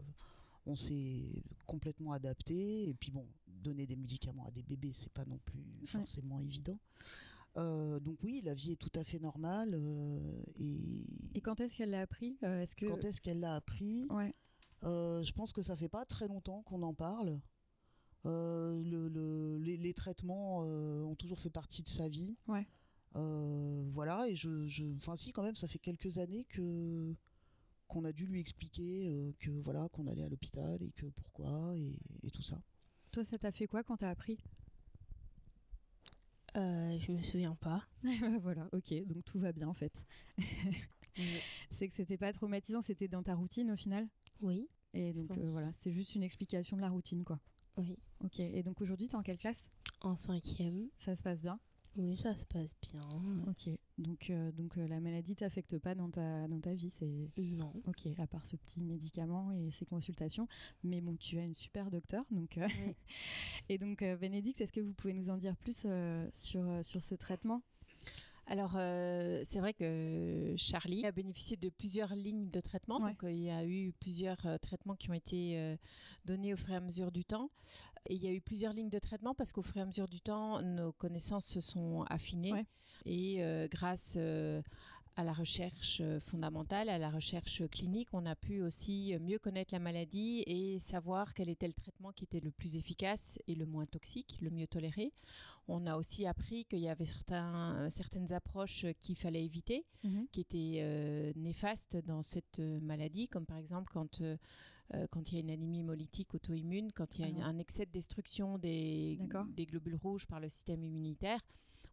on 0.68 0.76
s'est 0.76 1.42
complètement 1.66 2.12
adapté. 2.12 2.88
Et 2.88 2.94
puis 2.94 3.10
bon, 3.10 3.26
donner 3.46 3.86
des 3.86 3.96
médicaments 3.96 4.44
à 4.44 4.50
des 4.50 4.62
bébés, 4.62 4.92
c'est 4.92 5.12
pas 5.12 5.24
non 5.24 5.38
plus 5.44 5.64
forcément 5.86 6.38
évident. 6.38 6.78
Euh, 7.56 7.98
donc 7.98 8.22
oui, 8.22 8.40
la 8.44 8.54
vie 8.54 8.72
est 8.72 8.76
tout 8.76 8.92
à 8.94 9.02
fait 9.02 9.18
normale. 9.18 9.70
Euh, 9.74 10.42
et... 10.60 11.04
et 11.34 11.40
quand 11.40 11.58
est-ce 11.60 11.76
qu'elle 11.76 11.90
l'a 11.90 12.02
appris 12.02 12.38
euh, 12.44 12.62
est-ce 12.62 12.76
que... 12.76 12.86
Quand 12.86 13.04
est-ce 13.04 13.20
qu'elle 13.20 13.40
l'a 13.40 13.54
appris 13.54 14.06
ouais. 14.10 14.32
Je 14.82 15.32
pense 15.32 15.52
que 15.52 15.62
ça 15.62 15.76
fait 15.76 15.88
pas 15.88 16.04
très 16.04 16.28
longtemps 16.28 16.62
qu'on 16.62 16.82
en 16.82 16.94
parle. 16.94 17.40
Le, 18.24 19.56
les, 19.58 19.94
traitements 19.94 20.58
ont 20.60 21.16
toujours 21.16 21.40
fait 21.40 21.50
partie 21.50 21.82
de 21.82 21.88
sa 21.88 22.08
vie. 22.08 22.36
Ouais. 22.46 22.66
voilà, 23.14 24.28
et 24.28 24.36
je, 24.36 24.68
je, 24.68 24.84
enfin 24.96 25.16
si 25.16 25.32
quand 25.32 25.42
même, 25.42 25.56
ça 25.56 25.66
fait 25.66 25.78
quelques 25.78 26.18
années 26.18 26.44
que 26.44 27.16
qu'on 27.88 28.04
a 28.04 28.12
dû 28.12 28.26
lui 28.26 28.40
expliquer 28.40 29.08
euh, 29.08 29.32
que 29.40 29.50
voilà 29.50 29.88
qu'on 29.88 30.06
allait 30.06 30.22
à 30.22 30.28
l'hôpital 30.28 30.82
et 30.82 30.90
que 30.92 31.06
pourquoi 31.06 31.74
et, 31.76 32.30
tout 32.30 32.42
ça. 32.42 32.62
Toi, 33.10 33.24
ça 33.24 33.38
t'a 33.38 33.50
fait 33.50 33.66
quoi 33.66 33.82
quand 33.82 33.96
t'as 33.96 34.10
appris? 34.10 34.38
Euh, 36.56 36.98
Je 36.98 37.12
me 37.12 37.22
souviens 37.22 37.54
pas. 37.54 37.84
voilà, 38.42 38.68
ok, 38.72 38.94
donc 39.06 39.24
tout 39.24 39.38
va 39.38 39.52
bien 39.52 39.68
en 39.68 39.74
fait. 39.74 40.06
c'est 41.70 41.88
que 41.88 41.94
c'était 41.94 42.18
pas 42.18 42.32
traumatisant, 42.32 42.82
c'était 42.82 43.08
dans 43.08 43.22
ta 43.22 43.34
routine 43.34 43.70
au 43.70 43.76
final? 43.76 44.08
Oui. 44.40 44.68
Et 44.94 45.12
donc 45.12 45.30
euh, 45.36 45.44
voilà, 45.46 45.72
c'est 45.72 45.90
juste 45.90 46.14
une 46.14 46.22
explication 46.22 46.76
de 46.76 46.82
la 46.82 46.90
routine 46.90 47.24
quoi. 47.24 47.40
Oui. 47.76 47.96
Ok, 48.24 48.40
et 48.40 48.62
donc 48.62 48.80
aujourd'hui, 48.80 49.08
t'es 49.08 49.14
en 49.14 49.22
quelle 49.22 49.38
classe? 49.38 49.70
En 50.00 50.16
cinquième. 50.16 50.88
Ça 50.96 51.14
se 51.16 51.22
passe 51.22 51.40
bien? 51.40 51.58
Oui, 51.96 52.16
ça 52.16 52.36
se 52.36 52.46
passe 52.46 52.76
bien. 52.80 53.02
Ok, 53.48 53.70
donc, 53.98 54.30
euh, 54.30 54.52
donc 54.52 54.76
euh, 54.78 54.86
la 54.86 55.00
maladie 55.00 55.34
t'affecte 55.34 55.78
pas 55.78 55.94
dans 55.94 56.10
ta, 56.10 56.46
dans 56.46 56.60
ta 56.60 56.74
vie 56.74 56.90
c'est 56.90 57.30
Non. 57.36 57.72
Ok, 57.86 58.06
à 58.18 58.26
part 58.26 58.46
ce 58.46 58.56
petit 58.56 58.80
médicament 58.80 59.52
et 59.52 59.70
ces 59.70 59.84
consultations. 59.86 60.46
Mais 60.84 61.00
bon, 61.00 61.16
tu 61.16 61.38
as 61.38 61.42
une 61.42 61.54
super 61.54 61.90
docteur. 61.90 62.24
Donc, 62.30 62.58
euh, 62.58 62.68
et 63.68 63.78
donc, 63.78 64.04
Bénédicte, 64.20 64.60
est-ce 64.60 64.72
que 64.72 64.80
vous 64.80 64.92
pouvez 64.92 65.14
nous 65.14 65.30
en 65.30 65.36
dire 65.36 65.56
plus 65.56 65.86
sur, 66.32 66.84
sur 66.84 67.02
ce 67.02 67.14
traitement? 67.14 67.62
Alors, 68.50 68.72
euh, 68.76 69.42
c'est 69.44 69.60
vrai 69.60 69.74
que 69.74 70.54
Charlie 70.56 71.04
a 71.04 71.12
bénéficié 71.12 71.58
de 71.58 71.68
plusieurs 71.68 72.14
lignes 72.14 72.48
de 72.48 72.60
traitement. 72.60 72.98
Donc, 72.98 73.22
euh, 73.22 73.30
il 73.30 73.42
y 73.42 73.50
a 73.50 73.62
eu 73.62 73.92
plusieurs 74.00 74.46
euh, 74.46 74.56
traitements 74.56 74.96
qui 74.96 75.10
ont 75.10 75.14
été 75.14 75.76
donnés 76.24 76.54
au 76.54 76.56
fur 76.56 76.70
et 76.70 76.76
à 76.76 76.80
mesure 76.80 77.12
du 77.12 77.26
temps. 77.26 77.50
Et 78.06 78.14
il 78.14 78.24
y 78.24 78.26
a 78.26 78.32
eu 78.32 78.40
plusieurs 78.40 78.72
lignes 78.72 78.88
de 78.88 78.98
traitement 78.98 79.34
parce 79.34 79.52
qu'au 79.52 79.60
fur 79.60 79.76
et 79.76 79.80
à 79.82 79.86
mesure 79.86 80.08
du 80.08 80.20
temps, 80.22 80.62
nos 80.62 80.92
connaissances 80.92 81.44
se 81.44 81.60
sont 81.60 82.04
affinées. 82.08 82.64
Et 83.04 83.42
grâce 83.70 84.16
à 85.18 85.24
la 85.24 85.32
recherche 85.32 85.98
euh, 86.00 86.20
fondamentale, 86.20 86.88
à 86.88 86.96
la 86.96 87.10
recherche 87.10 87.66
clinique, 87.72 88.08
on 88.12 88.24
a 88.24 88.36
pu 88.36 88.62
aussi 88.62 89.16
mieux 89.20 89.40
connaître 89.40 89.74
la 89.74 89.80
maladie 89.80 90.44
et 90.46 90.78
savoir 90.78 91.34
quel 91.34 91.48
était 91.48 91.66
le 91.66 91.72
traitement 91.72 92.12
qui 92.12 92.22
était 92.22 92.38
le 92.38 92.52
plus 92.52 92.76
efficace 92.76 93.36
et 93.48 93.56
le 93.56 93.66
moins 93.66 93.84
toxique, 93.84 94.38
le 94.40 94.50
mieux 94.50 94.68
toléré. 94.68 95.12
On 95.66 95.88
a 95.88 95.96
aussi 95.96 96.24
appris 96.24 96.66
qu'il 96.66 96.78
y 96.78 96.88
avait 96.88 97.04
certains, 97.04 97.90
certaines 97.90 98.32
approches 98.32 98.86
qu'il 99.00 99.16
fallait 99.16 99.44
éviter, 99.44 99.84
mhm. 100.04 100.28
qui 100.30 100.40
étaient 100.40 100.78
euh, 100.78 101.32
néfastes 101.34 101.96
dans 101.96 102.22
cette 102.22 102.60
maladie, 102.60 103.26
comme 103.26 103.44
par 103.44 103.58
exemple 103.58 103.90
quand... 103.92 104.22
Euh, 104.94 105.06
quand 105.10 105.30
il 105.30 105.34
y 105.34 105.36
a 105.36 105.40
une 105.40 105.50
anémie 105.50 105.80
hémolytique 105.80 106.32
auto-immune, 106.32 106.92
quand 106.92 107.18
il 107.18 107.28
y 107.28 107.42
a 107.42 107.44
un 107.44 107.58
excès 107.58 107.84
de 107.84 107.90
destruction 107.90 108.56
des, 108.56 109.18
des, 109.54 109.66
globules 109.66 109.96
rouges 109.96 110.26
par 110.26 110.40
le 110.40 110.48
système 110.48 110.82
immunitaire, 110.82 111.44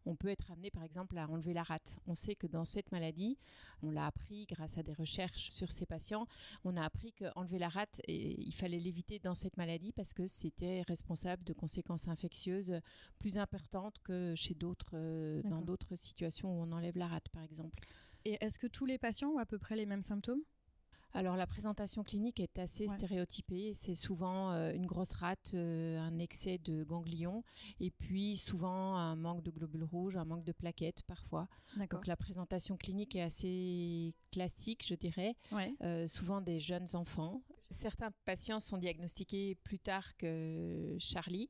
on 0.06 0.16
peut 0.16 0.28
être 0.28 0.50
amené 0.50 0.70
par 0.70 0.84
exemple 0.84 1.18
à 1.18 1.28
enlever 1.28 1.52
la 1.52 1.62
rate. 1.62 1.98
On 2.06 2.14
sait 2.14 2.34
que 2.34 2.46
dans 2.46 2.64
cette 2.64 2.90
maladie, 2.92 3.36
on 3.82 3.90
l'a 3.90 4.06
appris 4.06 4.46
grâce 4.46 4.78
à 4.78 4.82
des 4.82 4.94
recherches 4.94 5.50
sur 5.50 5.70
ces 5.70 5.84
patients, 5.84 6.26
on 6.64 6.76
a 6.76 6.84
appris 6.84 7.12
qu'enlever 7.12 7.58
la 7.58 7.68
rate, 7.68 8.00
il 8.08 8.54
fallait 8.54 8.78
l'éviter 8.78 9.18
dans 9.18 9.34
cette 9.34 9.56
maladie 9.56 9.92
parce 9.92 10.14
que 10.14 10.26
c'était 10.26 10.82
responsable 10.82 11.44
de 11.44 11.52
conséquences 11.52 12.08
infectieuses 12.08 12.80
plus 13.18 13.38
importantes 13.38 13.98
que 14.02 14.34
chez 14.36 14.54
d'autres, 14.54 14.94
euh, 14.94 15.42
dans 15.42 15.60
d'autres 15.60 15.96
situations 15.96 16.48
où 16.50 16.62
on 16.62 16.72
enlève 16.72 16.96
la 16.96 17.08
rate 17.08 17.28
par 17.30 17.42
exemple. 17.42 17.82
Et 18.24 18.38
est-ce 18.40 18.58
que 18.58 18.66
tous 18.66 18.86
les 18.86 18.98
patients 18.98 19.30
ont 19.30 19.38
à 19.38 19.46
peu 19.46 19.58
près 19.58 19.76
les 19.76 19.86
mêmes 19.86 20.02
symptômes? 20.02 20.42
Alors 21.16 21.36
la 21.36 21.46
présentation 21.46 22.04
clinique 22.04 22.40
est 22.40 22.58
assez 22.58 22.88
stéréotypée. 22.88 23.72
C'est 23.74 23.94
souvent 23.94 24.52
euh, 24.52 24.72
une 24.72 24.84
grosse 24.84 25.12
rate, 25.12 25.52
euh, 25.54 25.98
un 25.98 26.18
excès 26.18 26.58
de 26.58 26.84
ganglions 26.84 27.42
et 27.80 27.90
puis 27.90 28.36
souvent 28.36 28.96
un 28.96 29.16
manque 29.16 29.42
de 29.42 29.50
globules 29.50 29.84
rouges, 29.84 30.16
un 30.16 30.26
manque 30.26 30.44
de 30.44 30.52
plaquettes 30.52 31.02
parfois. 31.04 31.48
Donc 31.90 32.06
la 32.06 32.16
présentation 32.16 32.76
clinique 32.76 33.16
est 33.16 33.22
assez 33.22 34.14
classique, 34.30 34.84
je 34.86 34.94
dirais. 34.94 35.34
Euh, 35.82 36.06
souvent 36.06 36.42
des 36.42 36.58
jeunes 36.58 36.88
enfants. 36.94 37.42
Certains 37.70 38.10
patients 38.26 38.60
sont 38.60 38.76
diagnostiqués 38.76 39.54
plus 39.64 39.78
tard 39.78 40.16
que 40.18 40.96
Charlie. 41.00 41.48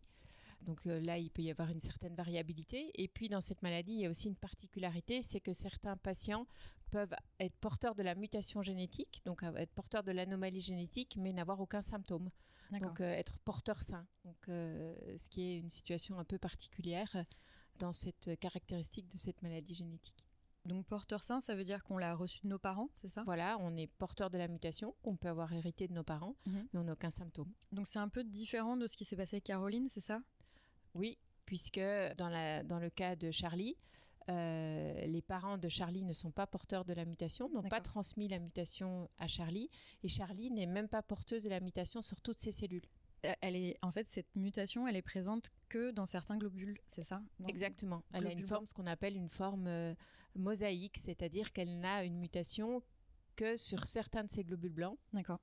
Donc 0.67 0.85
là, 0.85 1.17
il 1.17 1.31
peut 1.31 1.43
y 1.43 1.51
avoir 1.51 1.71
une 1.71 1.81
certaine 1.81 2.15
variabilité. 2.15 2.91
Et 2.95 3.09
puis 3.09 3.29
dans 3.29 3.41
cette 3.41 3.63
maladie, 3.63 3.93
il 3.93 4.01
y 4.01 4.07
a 4.07 4.11
aussi 4.11 4.29
une 4.29 4.37
particularité, 4.37 5.23
c'est 5.23 5.41
que 5.41 5.53
certains 5.53 5.97
patients 5.97 6.47
peuvent 6.91 7.15
être 7.41 7.57
porteurs 7.57 7.95
de 7.95 8.03
la 8.03 8.15
mutation 8.15 8.63
génétique, 8.63 9.21
donc 9.25 9.43
être 9.43 9.73
porteurs 9.73 10.03
de 10.03 10.13
l'anomalie 10.13 10.61
génétique, 10.61 11.17
mais 11.19 11.33
n'avoir 11.33 11.61
aucun 11.61 11.83
symptôme. 11.83 12.31
Donc 12.73 13.01
euh, 13.01 13.13
être 13.13 13.39
porteur 13.39 13.83
sain. 13.83 14.07
Donc, 14.25 14.49
euh, 14.49 14.95
ce 15.17 15.29
qui 15.29 15.43
est 15.43 15.59
une 15.59 15.71
situation 15.71 16.19
un 16.19 16.25
peu 16.25 16.39
particulière 16.39 17.11
euh, 17.15 17.23
dans 17.79 17.93
cette 17.93 18.39
caractéristique 18.41 19.09
de 19.09 19.17
cette 19.17 19.43
maladie 19.43 19.75
génétique. 19.75 20.25
Donc 20.65 20.85
porteur 20.87 21.23
sain, 21.23 21.41
ça 21.41 21.55
veut 21.55 21.63
dire 21.63 21.85
qu'on 21.85 21.97
l'a 21.97 22.15
reçu 22.15 22.41
de 22.43 22.49
nos 22.49 22.59
parents, 22.59 22.89
c'est 22.95 23.09
ça? 23.09 23.23
Voilà, 23.25 23.57
on 23.61 23.77
est 23.77 23.87
porteur 23.87 24.31
de 24.31 24.39
la 24.39 24.49
mutation 24.49 24.97
qu'on 25.03 25.17
peut 25.17 25.29
avoir 25.29 25.53
hérité 25.53 25.87
de 25.87 25.93
nos 25.93 26.03
parents, 26.03 26.35
mhm. 26.47 26.67
mais 26.73 26.81
on 26.81 26.85
n'a 26.85 26.95
aucun 26.95 27.11
symptôme. 27.11 27.53
Donc 27.71 27.87
c'est 27.87 28.01
un 28.01 28.09
peu 28.09 28.25
différent 28.25 28.77
de 28.77 28.89
ce 28.89 28.97
qui 28.97 29.05
s'est 29.05 29.15
passé 29.15 29.37
avec 29.37 29.45
Caroline, 29.45 29.89
c'est 29.89 30.01
ça? 30.01 30.21
Oui, 30.97 31.19
puisque 31.45 31.81
dans, 32.17 32.29
la, 32.29 32.63
dans 32.63 32.79
le 32.79 32.91
cas 32.91 33.17
de 33.17 33.31
Charlie, 33.31 33.77
euh, 34.29 35.07
les 35.07 35.23
parents 35.23 35.59
de 35.59 35.69
Charlie 35.69 36.03
ne 36.03 36.13
sont 36.13 36.33
pas 36.33 36.47
porteurs 36.47 36.85
de 36.85 36.93
la 36.93 37.05
mutation, 37.05 37.49
n'ont 37.49 37.63
pas 37.63 37.81
transmis 37.81 38.27
la 38.29 38.41
mutation 38.41 39.09
à 39.19 39.29
Charlie, 39.29 39.71
et 40.03 40.09
Charlie 40.09 40.51
n'est 40.51 40.67
même 40.67 40.89
pas 40.89 41.03
porteuse 41.03 41.45
de 41.45 41.49
la 41.49 41.61
mutation 41.61 42.03
sur 42.03 42.21
toutes 42.21 42.41
ses 42.41 42.53
cellules. 42.53 42.87
Euh, 43.25 43.33
elle 43.41 43.57
est, 43.57 43.79
en 43.83 43.93
fait, 43.93 44.09
cette 44.09 44.35
mutation, 44.35 44.89
elle 44.89 44.97
est 44.97 45.03
présente 45.03 45.53
que 45.69 45.93
dans 45.93 46.07
certains 46.07 46.39
globules, 46.39 46.79
c'est 46.87 47.05
ça? 47.05 47.23
Exactement. 47.47 48.03
Elle 48.13 48.27
a 48.27 48.33
une 48.33 48.47
forme, 48.47 48.67
ce 48.67 48.75
qu'on 48.75 48.87
appelle 48.87 49.17
une 49.17 49.29
forme 49.29 49.69
euh, 49.69 49.95
mosaïque, 50.35 50.99
c'est-à-dire 50.99 51.53
qu'elle 51.53 51.79
n'a 51.79 52.05
une 52.05 52.19
mutation 52.19 52.83
que 53.37 53.57
sur 53.57 53.85
certains 53.85 54.25
de 54.25 54.31
ces 54.31 54.45
globules 54.45 54.73
blancs. 54.73 54.99
D'accord 55.13 55.41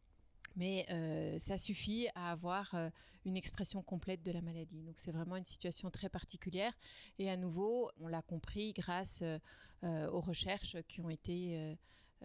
mais 0.55 0.85
euh, 0.89 1.37
ça 1.39 1.57
suffit 1.57 2.07
à 2.15 2.31
avoir 2.31 2.73
euh, 2.75 2.89
une 3.25 3.37
expression 3.37 3.81
complète 3.81 4.23
de 4.23 4.31
la 4.31 4.41
maladie. 4.41 4.83
Donc 4.83 4.95
c'est 4.97 5.11
vraiment 5.11 5.35
une 5.35 5.45
situation 5.45 5.89
très 5.89 6.09
particulière 6.09 6.73
et 7.19 7.29
à 7.29 7.37
nouveau, 7.37 7.91
on 7.99 8.07
l'a 8.07 8.21
compris 8.21 8.73
grâce 8.73 9.23
euh, 9.23 10.09
aux 10.09 10.21
recherches 10.21 10.77
qui 10.87 11.01
ont 11.01 11.09
été 11.09 11.75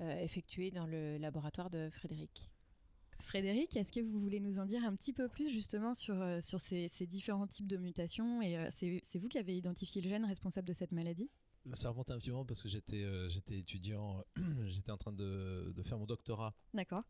effectuées 0.00 0.70
dans 0.70 0.86
le 0.86 1.18
laboratoire 1.18 1.70
de 1.70 1.90
Frédéric. 1.90 2.48
Frédéric, 3.18 3.76
est-ce 3.76 3.90
que 3.90 3.98
vous 3.98 4.20
voulez 4.20 4.38
nous 4.38 4.60
en 4.60 4.64
dire 4.64 4.84
un 4.84 4.94
petit 4.94 5.12
peu 5.12 5.26
plus 5.28 5.48
justement 5.48 5.92
sur, 5.92 6.14
sur 6.40 6.60
ces, 6.60 6.86
ces, 6.86 7.04
différents 7.04 7.48
types 7.48 7.66
de 7.66 7.76
mutations 7.76 8.40
Et 8.40 8.68
c'est 8.70 9.18
vous 9.18 9.26
qui 9.26 9.38
avez 9.38 9.56
identifié 9.56 10.00
le 10.00 10.08
gène 10.08 10.24
responsable 10.24 10.68
de 10.68 10.72
cette 10.72 10.92
maladie? 10.92 11.28
Ça 11.72 11.90
remonte 11.90 12.12
un 12.12 12.18
petit 12.18 12.30
moment 12.30 12.44
parce 12.44 12.62
que 12.62 12.68
j'étais 12.68 13.04
j'étais 13.28 13.58
étudiant, 13.58 14.24
j'étais 14.66 14.92
en 14.92 14.98
train 14.98 15.12
de, 15.12 15.72
de, 15.74 15.82
faire 15.82 15.98
mon 15.98 16.06
doctorat. 16.06 16.54
D'accord. 16.74 17.02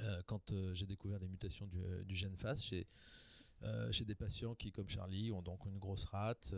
Euh, 0.00 0.22
quand 0.26 0.52
euh, 0.52 0.74
j'ai 0.74 0.86
découvert 0.86 1.18
les 1.18 1.28
mutations 1.28 1.66
du, 1.66 1.78
euh, 1.78 2.02
gène 2.08 2.36
FAS 2.36 2.56
chez, 2.56 4.04
des 4.04 4.14
patients 4.14 4.54
qui, 4.54 4.72
comme 4.72 4.88
Charlie, 4.88 5.32
ont 5.32 5.40
donc 5.40 5.64
une 5.64 5.78
grosse 5.78 6.04
rate, 6.04 6.54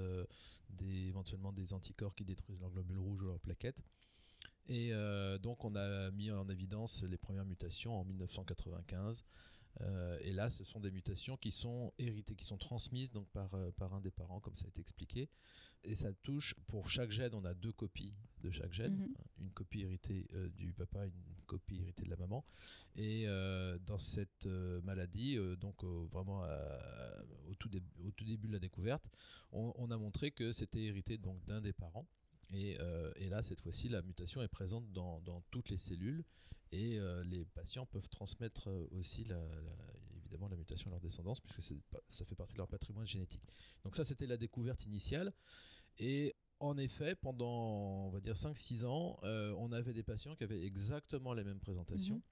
éventuellement 0.81 1.53
des 1.53 1.73
anticorps 1.73 2.15
qui 2.15 2.25
détruisent 2.25 2.61
leurs 2.61 2.71
globules 2.71 2.99
rouges 2.99 3.23
ou 3.23 3.27
leurs 3.27 3.39
plaquettes. 3.39 3.81
Et 4.67 4.91
donc 5.41 5.65
on 5.65 5.77
a 5.77 6.11
mis 6.11 6.33
en 6.33 6.49
évidence 6.49 7.05
les 7.05 7.17
premières 7.17 7.45
mutations 7.45 8.01
en 8.01 8.05
1995 8.05 9.23
euh, 9.83 10.19
et 10.21 10.33
là, 10.33 10.51
ce 10.51 10.65
sont 10.65 10.81
des 10.81 10.91
mutations 10.91 11.37
qui 11.37 11.51
sont 11.51 11.93
héritées, 11.99 12.35
qui 12.35 12.45
sont 12.45 12.57
transmises 12.57 13.11
donc 13.11 13.29
par, 13.29 13.55
euh, 13.55 13.71
par 13.73 13.95
un 13.95 14.01
des 14.01 14.11
parents, 14.11 14.41
comme 14.41 14.55
ça 14.55 14.67
a 14.67 14.69
été 14.69 14.81
expliqué. 14.81 15.29
Et 15.85 15.95
ça 15.95 16.13
touche, 16.13 16.55
pour 16.67 16.89
chaque 16.89 17.11
gène, 17.11 17.35
on 17.35 17.45
a 17.45 17.55
deux 17.55 17.73
copies 17.73 18.15
de 18.43 18.51
chaque 18.51 18.73
gène, 18.73 18.97
mhm. 18.97 19.15
une 19.41 19.51
copie 19.51 19.83
héritée 19.83 20.27
euh, 20.35 20.49
du 20.51 20.73
papa, 20.73 21.07
une 21.07 21.45
copie 21.47 21.81
héritée 21.81 22.05
de 22.05 22.11
la 22.11 22.17
maman. 22.17 22.45
Et 22.97 23.27
dans 23.87 23.99
cette 23.99 24.47
maladie, 24.83 25.39
donc 25.61 25.85
vraiment 25.85 26.43
au, 27.49 27.55
tout 27.55 27.71
au 28.05 28.11
tout 28.11 28.25
début 28.25 28.49
de 28.49 28.55
la 28.55 28.59
découverte, 28.59 29.05
on, 29.53 29.73
on 29.77 29.91
a 29.91 29.97
montré 29.99 30.31
que 30.31 30.53
c'était 30.53 30.83
hérité 30.83 31.19
donc 31.19 31.45
d'un 31.45 31.61
des 31.61 31.73
parents. 31.73 32.07
Euh, 32.55 33.13
et, 33.17 33.29
là, 33.29 33.43
cette 33.43 33.61
fois-ci, 33.61 33.89
la 33.89 34.03
mutation 34.03 34.43
est 34.43 34.49
présente 34.49 34.91
dans, 34.93 35.43
toutes 35.51 35.71
les 35.71 35.77
cellules 35.77 36.25
et 36.73 36.99
euh, 36.99 37.23
les 37.25 37.45
patients 37.45 37.87
peuvent 37.87 38.09
transmettre 38.09 38.69
euh, 38.69 38.87
aussi 38.91 39.27
évidemment 40.17 40.49
la 40.49 40.57
mutation 40.57 40.91
à 40.91 40.93
leur 40.93 41.01
descendance 41.01 41.41
puisque 41.41 41.63
ça 42.09 42.25
fait 42.25 42.35
partie 42.35 42.55
de 42.55 42.59
leur 42.59 42.69
patrimoine 42.69 43.07
génétique. 43.07 43.43
Donc 43.85 43.95
ça, 43.95 44.05
c'était 44.05 44.27
la 44.27 44.37
découverte 44.37 44.85
initiale. 44.85 45.33
Et 45.99 46.35
en 46.59 46.77
effet, 46.79 47.15
pendant, 47.15 48.07
on 48.07 48.11
va 48.11 48.21
dire, 48.21 48.35
5-6 48.35 48.85
ans, 48.87 49.19
on 49.23 49.73
avait 49.73 49.93
des 49.93 50.03
patients 50.03 50.35
qui 50.37 50.45
avaient 50.45 50.65
exactement 50.65 51.33
les 51.33 51.45
mêmes 51.45 51.61
présentations. 51.61 52.17
Mhm. 52.17 52.23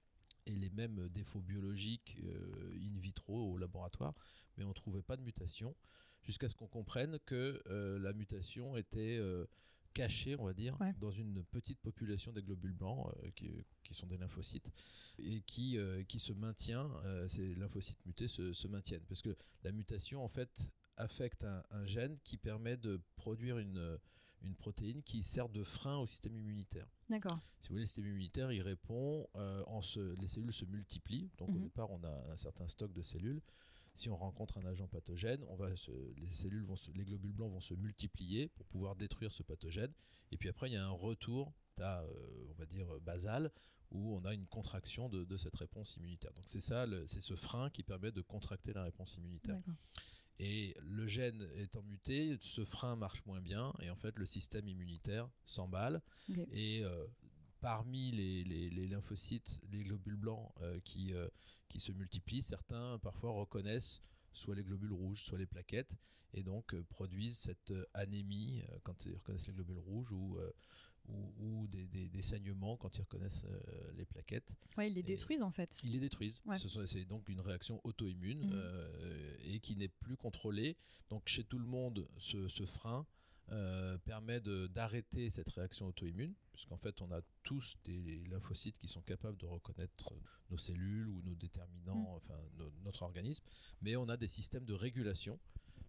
et 0.47 0.55
les 0.55 0.69
mêmes 0.69 1.09
défauts 1.09 1.41
biologiques 1.41 2.19
in 2.19 2.99
vitro 2.99 3.53
au 3.53 3.57
laboratoire, 3.57 4.13
mais 4.55 4.63
on 4.63 4.69
ne 4.69 4.73
trouvait 4.73 5.01
pas 5.01 5.17
de 5.17 5.23
mutation, 5.23 5.75
jusqu'à 6.21 6.49
ce 6.49 6.53
qu'on 6.53 6.67
comprenne 6.67 7.17
que 7.25 7.63
la 7.99 8.13
mutation 8.13 8.77
était 8.77 9.19
caché, 9.95 10.35
on 10.37 10.43
va 10.43 10.53
dire, 10.53 10.77
dans 10.99 11.09
une 11.09 11.43
petite 11.45 11.79
population 11.79 12.33
des 12.33 12.43
globules 12.43 12.73
blancs 12.73 13.11
euh, 13.23 13.31
qui, 13.31 13.93
sont 13.93 14.05
des 14.05 14.17
lymphocytes 14.17 14.69
et 15.17 15.41
qui, 15.41 15.77
euh, 15.77 16.03
qui 16.03 16.19
se 16.19 16.33
maintient, 16.33 16.91
euh, 17.05 17.27
ces 17.29 17.55
lymphocytes 17.55 18.05
mutés 18.05 18.27
se, 18.27 18.67
maintiennent. 18.67 19.05
Parce 19.07 19.21
que 19.21 19.35
la 19.63 19.71
mutation, 19.71 20.23
en 20.23 20.27
fait, 20.27 20.69
affecte 20.97 21.45
un, 21.45 21.85
gène 21.85 22.17
qui 22.23 22.37
permet 22.37 22.75
de 22.75 23.01
produire 23.15 23.57
une, 23.57 23.97
une 24.41 24.55
protéine 24.55 25.01
qui 25.01 25.23
sert 25.23 25.47
de 25.47 25.63
frein 25.63 25.97
au 25.97 26.05
système 26.05 26.35
immunitaire. 26.35 26.87
D'accord. 27.09 27.39
Si 27.61 27.69
vous 27.69 27.75
voulez, 27.75 27.83
le 27.83 27.85
système 27.85 28.07
immunitaire, 28.07 28.51
il 28.51 28.61
répond, 28.61 29.27
en 29.33 29.81
se, 29.81 30.13
les 30.19 30.27
cellules 30.27 30.53
se 30.53 30.65
multiplient. 30.65 31.29
Donc 31.37 31.49
au 31.49 31.53
mhm. 31.53 31.61
départ, 31.61 31.89
on 31.91 32.03
a 32.03 32.31
un 32.31 32.37
certain 32.37 32.67
stock 32.67 32.91
de 32.91 33.01
cellules 33.01 33.41
si 33.95 34.09
on 34.09 34.15
rencontre 34.15 34.57
un 34.57 34.65
agent 34.65 34.87
pathogène, 34.87 35.43
on 35.49 35.55
va 35.55 35.69
les 36.17 36.29
cellules 36.29 36.63
vont 36.63 36.75
les 36.93 37.05
globules 37.05 37.31
blancs 37.31 37.51
vont 37.51 37.61
se 37.61 37.73
multiplier 37.73 38.49
pour 38.49 38.65
pouvoir 38.67 38.95
détruire 38.95 39.31
ce 39.31 39.43
pathogène. 39.43 39.91
Et 40.31 40.37
puis 40.37 40.49
après, 40.49 40.69
il 40.69 40.73
y 40.73 40.77
a 40.77 40.85
un 40.85 40.89
retour, 40.89 41.53
euh, 41.79 42.45
on 42.49 42.53
va 42.53 42.65
dire 42.65 42.87
basal, 43.01 43.51
où 43.91 44.15
on 44.15 44.25
a 44.25 44.33
une 44.33 44.47
contraction 44.47 45.09
de, 45.09 45.37
cette 45.37 45.55
réponse 45.55 45.95
immunitaire. 45.95 46.33
Donc 46.33 46.45
c'est 46.47 46.61
ça, 46.61 46.85
c'est 47.07 47.21
ce 47.21 47.35
frein 47.35 47.69
qui 47.69 47.83
permet 47.83 48.11
de 48.11 48.21
contracter 48.21 48.73
la 48.73 48.83
réponse 48.83 49.17
immunitaire. 49.17 49.61
Et 50.39 50.75
le 50.81 51.07
gène 51.07 51.47
étant 51.55 51.81
muté, 51.83 52.37
ce 52.41 52.65
frein 52.65 52.97
marche 52.97 53.25
moins 53.25 53.39
bien 53.39 53.73
et 53.79 53.89
en 53.89 53.95
fait 53.95 54.17
le 54.17 54.25
système 54.25 54.67
immunitaire 54.67 55.29
s'emballe 55.45 56.01
et 56.51 56.83
euh, 56.83 57.05
parmi 57.65 58.11
les, 58.11 58.87
lymphocytes, 58.87 59.59
les 59.71 59.83
globules 59.83 60.17
blancs 60.17 60.51
euh, 60.61 60.79
qui, 60.81 61.15
euh, 61.15 61.27
qui 61.67 61.79
se 61.79 61.91
multiplient, 61.91 62.43
certains 62.43 62.99
parfois 62.99 63.31
reconnaissent 63.31 64.03
soit 64.33 64.53
les 64.53 64.63
globules 64.63 64.93
rouges, 64.93 65.23
soit 65.23 65.39
les 65.39 65.47
plaquettes, 65.47 65.95
et 66.35 66.43
donc 66.43 66.75
euh, 66.75 66.83
produisent 66.83 67.39
cette 67.39 67.73
anémie 67.95 68.61
quand 68.83 69.07
ils 69.07 69.15
reconnaissent 69.15 69.47
les 69.47 69.53
globules 69.53 69.79
rouges 69.79 70.11
ou, 70.11 70.37
ou, 71.39 71.67
des, 71.67 72.21
saignements 72.21 72.77
quand 72.77 72.95
ils 72.97 73.01
reconnaissent 73.01 73.45
les 73.95 74.05
plaquettes. 74.05 74.51
Oui, 74.77 74.85
ils 74.87 74.93
les 74.93 75.03
détruisent 75.03 75.41
en 75.41 75.51
fait. 75.51 75.83
Ils 75.83 75.93
les 75.93 75.99
détruisent. 75.99 76.43
C'est 76.85 77.05
donc 77.05 77.27
une 77.29 77.41
réaction 77.41 77.81
auto-immune 77.83 78.45
mmh. 78.45 79.45
et 79.45 79.59
qui 79.59 79.75
n'est 79.75 79.87
plus 79.87 80.17
contrôlée. 80.17 80.77
Donc 81.09 81.27
chez 81.27 81.43
tout 81.43 81.57
le 81.57 81.65
monde, 81.65 82.07
ce, 82.19 82.47
ce 82.47 82.65
frein 82.67 83.07
euh, 83.51 83.99
permet 83.99 84.41
d'arrêter 84.41 85.29
cette 85.29 85.49
réaction 85.49 85.85
auto-immune, 85.87 86.33
puisqu'en 86.51 86.77
fait 86.77 86.99
on 87.01 87.11
a 87.11 87.21
tous 87.43 87.75
des 87.83 88.23
lymphocytes 88.31 88.79
qui 88.79 88.87
sont 88.87 89.03
capables 89.03 89.37
de 89.37 89.45
reconnaître 89.45 90.13
nos 90.49 90.57
cellules 90.57 91.07
ou 91.09 91.21
nos 91.21 91.35
déterminants, 91.35 92.13
mm. 92.13 92.15
enfin 92.15 92.39
notre 92.83 93.03
organisme, 93.03 93.45
mais 93.81 93.95
on 93.97 94.09
a 94.09 94.17
des 94.17 94.27
systèmes 94.27 94.65
de 94.65 94.73
régulation. 94.73 95.39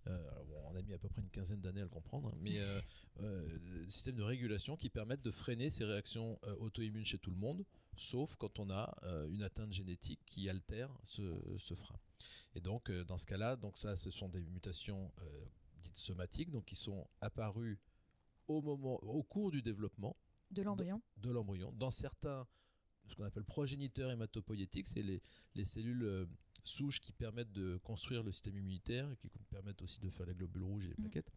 Euh, 0.07 0.31
on 0.67 0.77
a 0.77 0.83
mis 0.83 0.93
à 0.93 0.99
peu 0.99 1.09
près 1.09 1.23
une 1.23 1.31
quinzaine 1.31 1.63
d'années 1.63 1.81
à 1.81 1.85
le 1.85 1.89
comprendre, 1.89 2.29
hein, 2.29 2.39
mais 2.41 2.59
euh, 2.59 2.81
euh 3.21 3.89
systèmes 3.89 4.17
de 4.17 4.23
régulation 4.23 4.77
qui 4.77 4.91
permettent 4.91 5.23
de 5.23 5.31
freiner 5.31 5.71
ces 5.71 5.85
réactions 5.85 6.39
auto-immunes 6.61 7.07
chez 7.07 7.19
tout 7.19 7.31
le 7.31 7.39
monde, 7.39 7.65
sauf 7.97 8.37
quand 8.37 8.59
on 8.59 8.69
a 8.69 8.95
une 9.31 9.43
atteinte 9.43 9.73
génétique 9.73 10.21
qui 10.27 10.51
altère 10.51 10.91
ce, 11.05 11.23
ce 11.59 11.75
frein. 11.75 11.99
Et 12.55 12.61
donc 12.61 12.91
dans 12.91 13.17
ce 13.17 13.27
cas-là, 13.27 13.57
donc 13.57 13.79
ça, 13.79 13.97
ce 13.97 14.11
sont 14.11 14.29
des 14.29 14.45
mutations 14.45 15.11
dites 15.89 15.99
somatiques, 15.99 16.51
donc 16.51 16.65
qui 16.65 16.77
sont 16.77 17.07
apparues 17.21 17.79
au 18.49 18.63
moment, 18.63 18.97
au 19.03 19.23
cours 19.23 19.51
du 19.51 19.63
développement 19.63 20.17
de 20.51 20.63
l'embryon. 20.63 21.03
De, 21.17 21.31
l'embryon. 21.31 21.73
Dans 21.73 21.91
certains, 21.91 22.47
ce 23.09 23.15
qu'on 23.15 23.25
appelle 23.25 23.45
progéniteurs 23.45 24.11
hématopoïétiques, 24.11 24.89
c'est 24.89 25.03
les, 25.03 25.21
les, 25.55 25.65
cellules 25.65 26.05
euh, 26.05 26.27
souches 26.63 27.01
qui 27.01 27.13
permettent 27.13 27.53
de 27.53 27.79
construire 27.79 28.23
le 28.23 28.31
système 28.31 28.55
immunitaire 28.55 29.11
et 29.11 29.17
qui 29.17 29.29
permettent 29.51 29.83
aussi 29.83 30.01
de 30.01 30.11
faire 30.11 30.27
les 30.27 30.35
globules 30.35 30.63
rouges 30.63 30.85
et 30.85 30.89
les 30.89 30.95
mm. 30.99 31.03
plaquettes. 31.03 31.33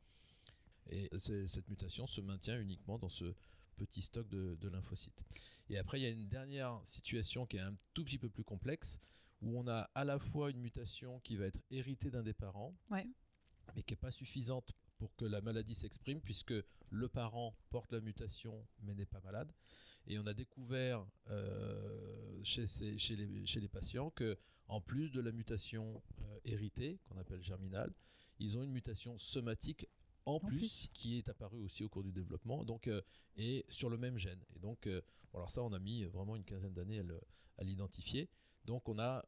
Et 0.91 1.09
cette 1.19 1.69
mutation 1.69 2.07
se 2.07 2.19
maintient 2.19 2.59
uniquement 2.59 2.97
dans 2.97 3.09
ce 3.09 3.35
petit 3.75 4.01
stock 4.01 4.27
de, 4.27 4.57
de 4.59 4.69
lymphocytes. 4.69 5.23
Et 5.69 5.77
après, 5.77 5.99
il 5.99 6.03
y 6.03 6.05
a 6.07 6.09
une 6.09 6.27
dernière 6.27 6.81
situation 6.83 7.45
qui 7.45 7.57
est 7.57 7.61
un 7.61 7.75
tout 7.93 8.03
petit 8.03 8.17
peu 8.17 8.29
plus 8.29 8.43
complexe, 8.43 8.99
où 9.41 9.57
on 9.57 9.67
a 9.67 9.89
à 9.93 10.03
la 10.03 10.19
fois 10.19 10.49
une 10.49 10.59
mutation 10.59 11.19
qui 11.19 11.37
va 11.37 11.45
être 11.45 11.59
héritée 11.69 12.09
d'un 12.09 12.23
des 12.23 12.33
parents, 12.33 12.75
Ouais. 12.89 13.07
Mais 13.75 13.83
qui 13.83 13.93
n'est 13.93 13.97
pas 13.97 14.11
suffisante 14.11 14.73
pour 14.97 15.15
que 15.15 15.25
la 15.25 15.41
maladie 15.41 15.75
s'exprime, 15.75 16.19
puisque 16.21 16.53
le 16.89 17.07
parent 17.07 17.55
porte 17.69 17.91
la 17.93 18.01
mutation 18.01 18.67
mais 18.81 18.93
n'est 18.95 19.05
pas 19.05 19.21
malade. 19.21 19.51
Et 20.07 20.17
on 20.19 20.25
a 20.27 20.33
découvert 20.33 21.05
euh, 21.29 22.39
chez, 22.43 22.67
ces- 22.67 22.97
chez 22.97 23.15
les, 23.15 23.45
chez 23.45 23.59
les 23.59 23.67
patients 23.67 24.09
que, 24.11 24.37
en 24.67 24.81
plus 24.81 25.11
de 25.11 25.21
la 25.21 25.31
mutation 25.31 26.01
euh, 26.21 26.39
héritée, 26.45 26.99
qu'on 27.05 27.17
appelle 27.17 27.41
germinale, 27.43 27.93
ils 28.39 28.57
ont 28.57 28.63
une 28.63 28.71
mutation 28.71 29.17
somatique 29.17 29.87
en, 30.25 30.39
plus, 30.39 30.57
plus. 30.57 30.89
qui 30.93 31.17
est 31.17 31.29
apparue 31.29 31.59
aussi 31.61 31.83
au 31.83 31.89
cours 31.89 32.03
du 32.03 32.11
développement, 32.11 32.63
donc 32.63 32.87
euh, 32.87 33.01
et 33.37 33.65
sur 33.69 33.89
le 33.89 33.97
même 33.97 34.17
gène. 34.17 34.43
Et 34.55 34.59
donc, 34.59 34.87
bon, 34.87 35.39
alors 35.39 35.49
ça, 35.51 35.63
on 35.63 35.73
a 35.73 35.79
mis 35.79 36.03
vraiment 36.05 36.35
une 36.35 36.43
quinzaine 36.43 36.73
d'années 36.73 37.01
à 37.57 37.63
l'identifier. 37.63 38.29
Donc, 38.65 38.87
on 38.89 38.99
a 38.99 39.23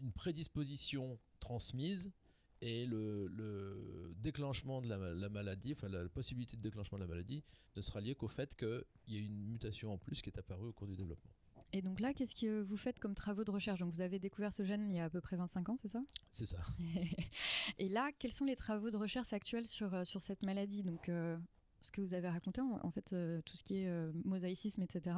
une 0.00 0.12
prédisposition 0.12 1.18
transmise 1.40 2.12
et 2.60 2.86
le, 2.86 3.26
le 3.28 4.14
déclenchement 4.18 4.80
de 4.80 4.88
la, 4.88 4.96
la 5.14 5.28
maladie, 5.28 5.72
enfin 5.72 5.88
la, 5.88 6.08
possibilité 6.08 6.56
de 6.56 6.62
déclenchement 6.62 6.98
de 6.98 7.02
la 7.04 7.08
maladie, 7.08 7.42
ne 7.76 7.82
sera 7.82 8.00
liée 8.00 8.14
qu'au 8.14 8.28
fait 8.28 8.54
qu'il 8.56 8.84
y 9.08 9.16
ait 9.16 9.20
une 9.24 9.46
mutation 9.46 9.92
en 9.92 9.98
plus 9.98 10.22
qui 10.22 10.30
est 10.30 10.38
apparue 10.38 10.68
au 10.68 10.72
cours 10.72 10.86
du 10.86 10.96
développement. 10.96 11.30
Et 11.72 11.82
donc 11.82 11.98
là, 11.98 12.14
qu'est-ce 12.14 12.34
que 12.36 12.62
vous 12.62 12.76
faites 12.76 13.00
comme 13.00 13.14
travaux 13.14 13.42
de 13.42 13.50
recherche? 13.50 13.80
Donc 13.80 13.92
vous 13.92 14.00
avez 14.00 14.20
découvert 14.20 14.52
ce 14.52 14.64
gène 14.64 14.88
il 14.90 14.96
y 14.96 15.00
a 15.00 15.04
à 15.06 15.10
peu 15.10 15.20
près 15.20 15.36
25 15.36 15.68
ans, 15.70 15.76
c'est 15.76 15.88
ça? 15.88 16.00
C'est 16.30 16.46
ça. 16.46 16.58
Et 17.78 17.88
là, 17.88 18.10
quels 18.18 18.32
sont 18.32 18.44
les 18.44 18.54
travaux 18.56 18.90
de 18.90 18.96
recherche 18.96 19.32
actuels 19.32 19.66
sur, 19.66 19.92
euh, 19.92 20.04
sur 20.04 20.22
cette 20.22 20.42
maladie? 20.42 20.84
Donc 20.84 21.08
euh, 21.08 21.36
ce 21.80 21.90
que 21.90 22.00
vous 22.00 22.14
avez 22.14 22.28
raconté, 22.28 22.60
en, 22.60 22.90
fait, 22.92 23.12
euh, 23.12 23.42
tout 23.42 23.56
ce 23.56 23.64
qui 23.64 23.78
est 23.78 23.88
euh, 23.88 24.12
mosaïcisme, 24.24 24.82
etc. 24.82 25.16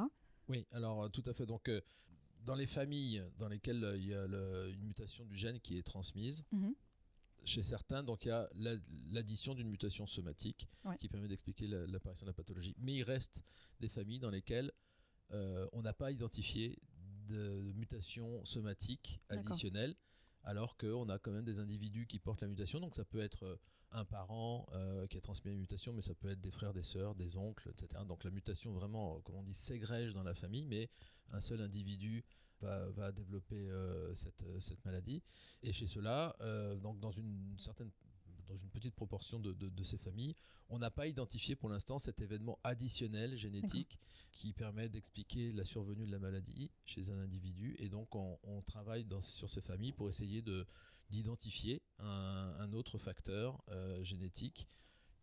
Oui, 0.49 0.65
alors 0.71 1.09
tout 1.11 1.23
à 1.27 1.33
fait. 1.33 1.45
Donc, 1.45 1.69
dans 2.43 2.55
les 2.55 2.65
familles 2.67 3.23
dans 3.37 3.47
lesquelles 3.49 3.93
il 3.97 4.07
y 4.07 4.13
a 4.13 4.25
le- 4.27 4.71
une 4.73 4.81
mutation 4.81 5.25
du 5.25 5.35
gène 5.35 5.59
qui 5.59 5.77
est 5.77 5.83
transmise, 5.83 6.43
Mhm. 6.51 6.73
Chez 7.47 7.63
certains, 7.63 8.03
donc 8.03 8.25
il 8.25 8.29
y 8.29 8.31
a 8.31 8.49
la- 8.55 8.75
l'addition 9.11 9.55
d'une 9.55 9.69
mutation 9.69 10.05
somatique 10.05 10.67
Ouais. 10.85 10.97
qui 10.97 11.07
permet 11.07 11.27
d'expliquer 11.27 11.67
la- 11.67 11.87
l'apparition 11.87 12.25
de 12.25 12.29
la 12.29 12.33
pathologie. 12.33 12.75
Mais 12.77 12.95
il 12.95 13.03
reste 13.03 13.41
des 13.79 13.89
familles 13.89 14.19
dans 14.19 14.29
lesquelles 14.31 14.71
euh, 15.31 15.67
on 15.73 15.81
n'a 15.81 15.91
pas 15.93 16.11
identifié 16.11 16.77
de 17.27 17.73
mutation 17.75 18.43
somatique 18.45 19.19
additionnelle, 19.29 19.95
alors 20.43 20.77
qu'on 20.77 21.09
a 21.09 21.19
quand 21.19 21.31
même 21.31 21.43
des 21.43 21.59
individus 21.59 22.07
qui 22.07 22.19
portent 22.19 22.39
la 22.41 22.47
mutation. 22.47 22.79
Donc 22.79 22.95
ça 22.95 23.03
peut 23.03 23.19
être 23.19 23.43
euh, 23.43 23.57
un 23.91 24.05
parent 24.05 24.65
euh, 24.73 25.05
qui 25.07 25.17
a 25.17 25.21
transmis 25.21 25.51
une 25.51 25.59
mutation, 25.59 25.91
mais 25.91 26.01
ça 26.01 26.15
peut 26.15 26.29
être 26.29 26.39
des 26.39 26.51
frères, 26.51 26.73
des 26.73 26.83
sœurs, 26.83 27.13
des 27.15 27.35
oncles, 27.35 27.69
etc. 27.69 28.03
Donc 28.07 28.23
la 28.23 28.31
mutation 28.31 28.71
vraiment, 28.71 29.19
comme 29.21 29.35
on 29.35 29.43
dit, 29.43 29.53
s'égrège 29.53 30.13
dans 30.13 30.23
la 30.23 30.33
famille, 30.33 30.65
mais 30.65 30.89
un 31.31 31.41
seul 31.41 31.59
individu 31.61 32.23
va, 32.61 32.89
va 32.91 33.11
développer 33.11 33.69
euh, 33.69 34.13
cette, 34.15 34.41
euh, 34.43 34.59
cette 34.59 34.83
maladie. 34.85 35.21
Et 35.63 35.73
chez 35.73 35.87
ceux-là, 35.87 36.35
euh, 36.41 36.75
donc 36.77 36.99
dans 36.99 37.11
une 37.11 37.55
certaine 37.59 37.91
dans 38.47 38.55
une 38.55 38.69
petite 38.69 38.95
proportion 38.95 39.41
de, 39.41 39.51
de- 39.51 39.67
de 39.67 39.83
ces 39.83 39.97
familles, 39.97 40.33
on 40.69 40.79
n'a 40.79 40.89
pas 40.89 41.05
identifié 41.07 41.57
pour 41.57 41.67
l'instant 41.67 41.99
cet 41.99 42.21
événement 42.21 42.57
additionnel 42.63 43.35
génétique 43.35 43.99
qui 44.31 44.53
permet 44.53 44.87
d'expliquer 44.87 45.51
la 45.51 45.65
survenue 45.65 46.05
de 46.05 46.11
la 46.11 46.19
maladie 46.19 46.71
chez 46.85 47.09
un 47.09 47.17
individu. 47.19 47.75
Et 47.79 47.89
donc, 47.89 48.15
on, 48.15 48.39
on 48.43 48.61
travaille 48.61 49.03
dans- 49.03 49.19
sur 49.19 49.49
ces 49.49 49.59
familles 49.59 49.91
pour 49.91 50.07
essayer 50.07 50.41
de 50.41 50.65
d'identifier 51.09 51.81
un, 51.99 52.53
un 52.59 52.73
autre 52.73 52.97
facteur 52.97 53.61
euh, 53.69 54.03
génétique 54.03 54.67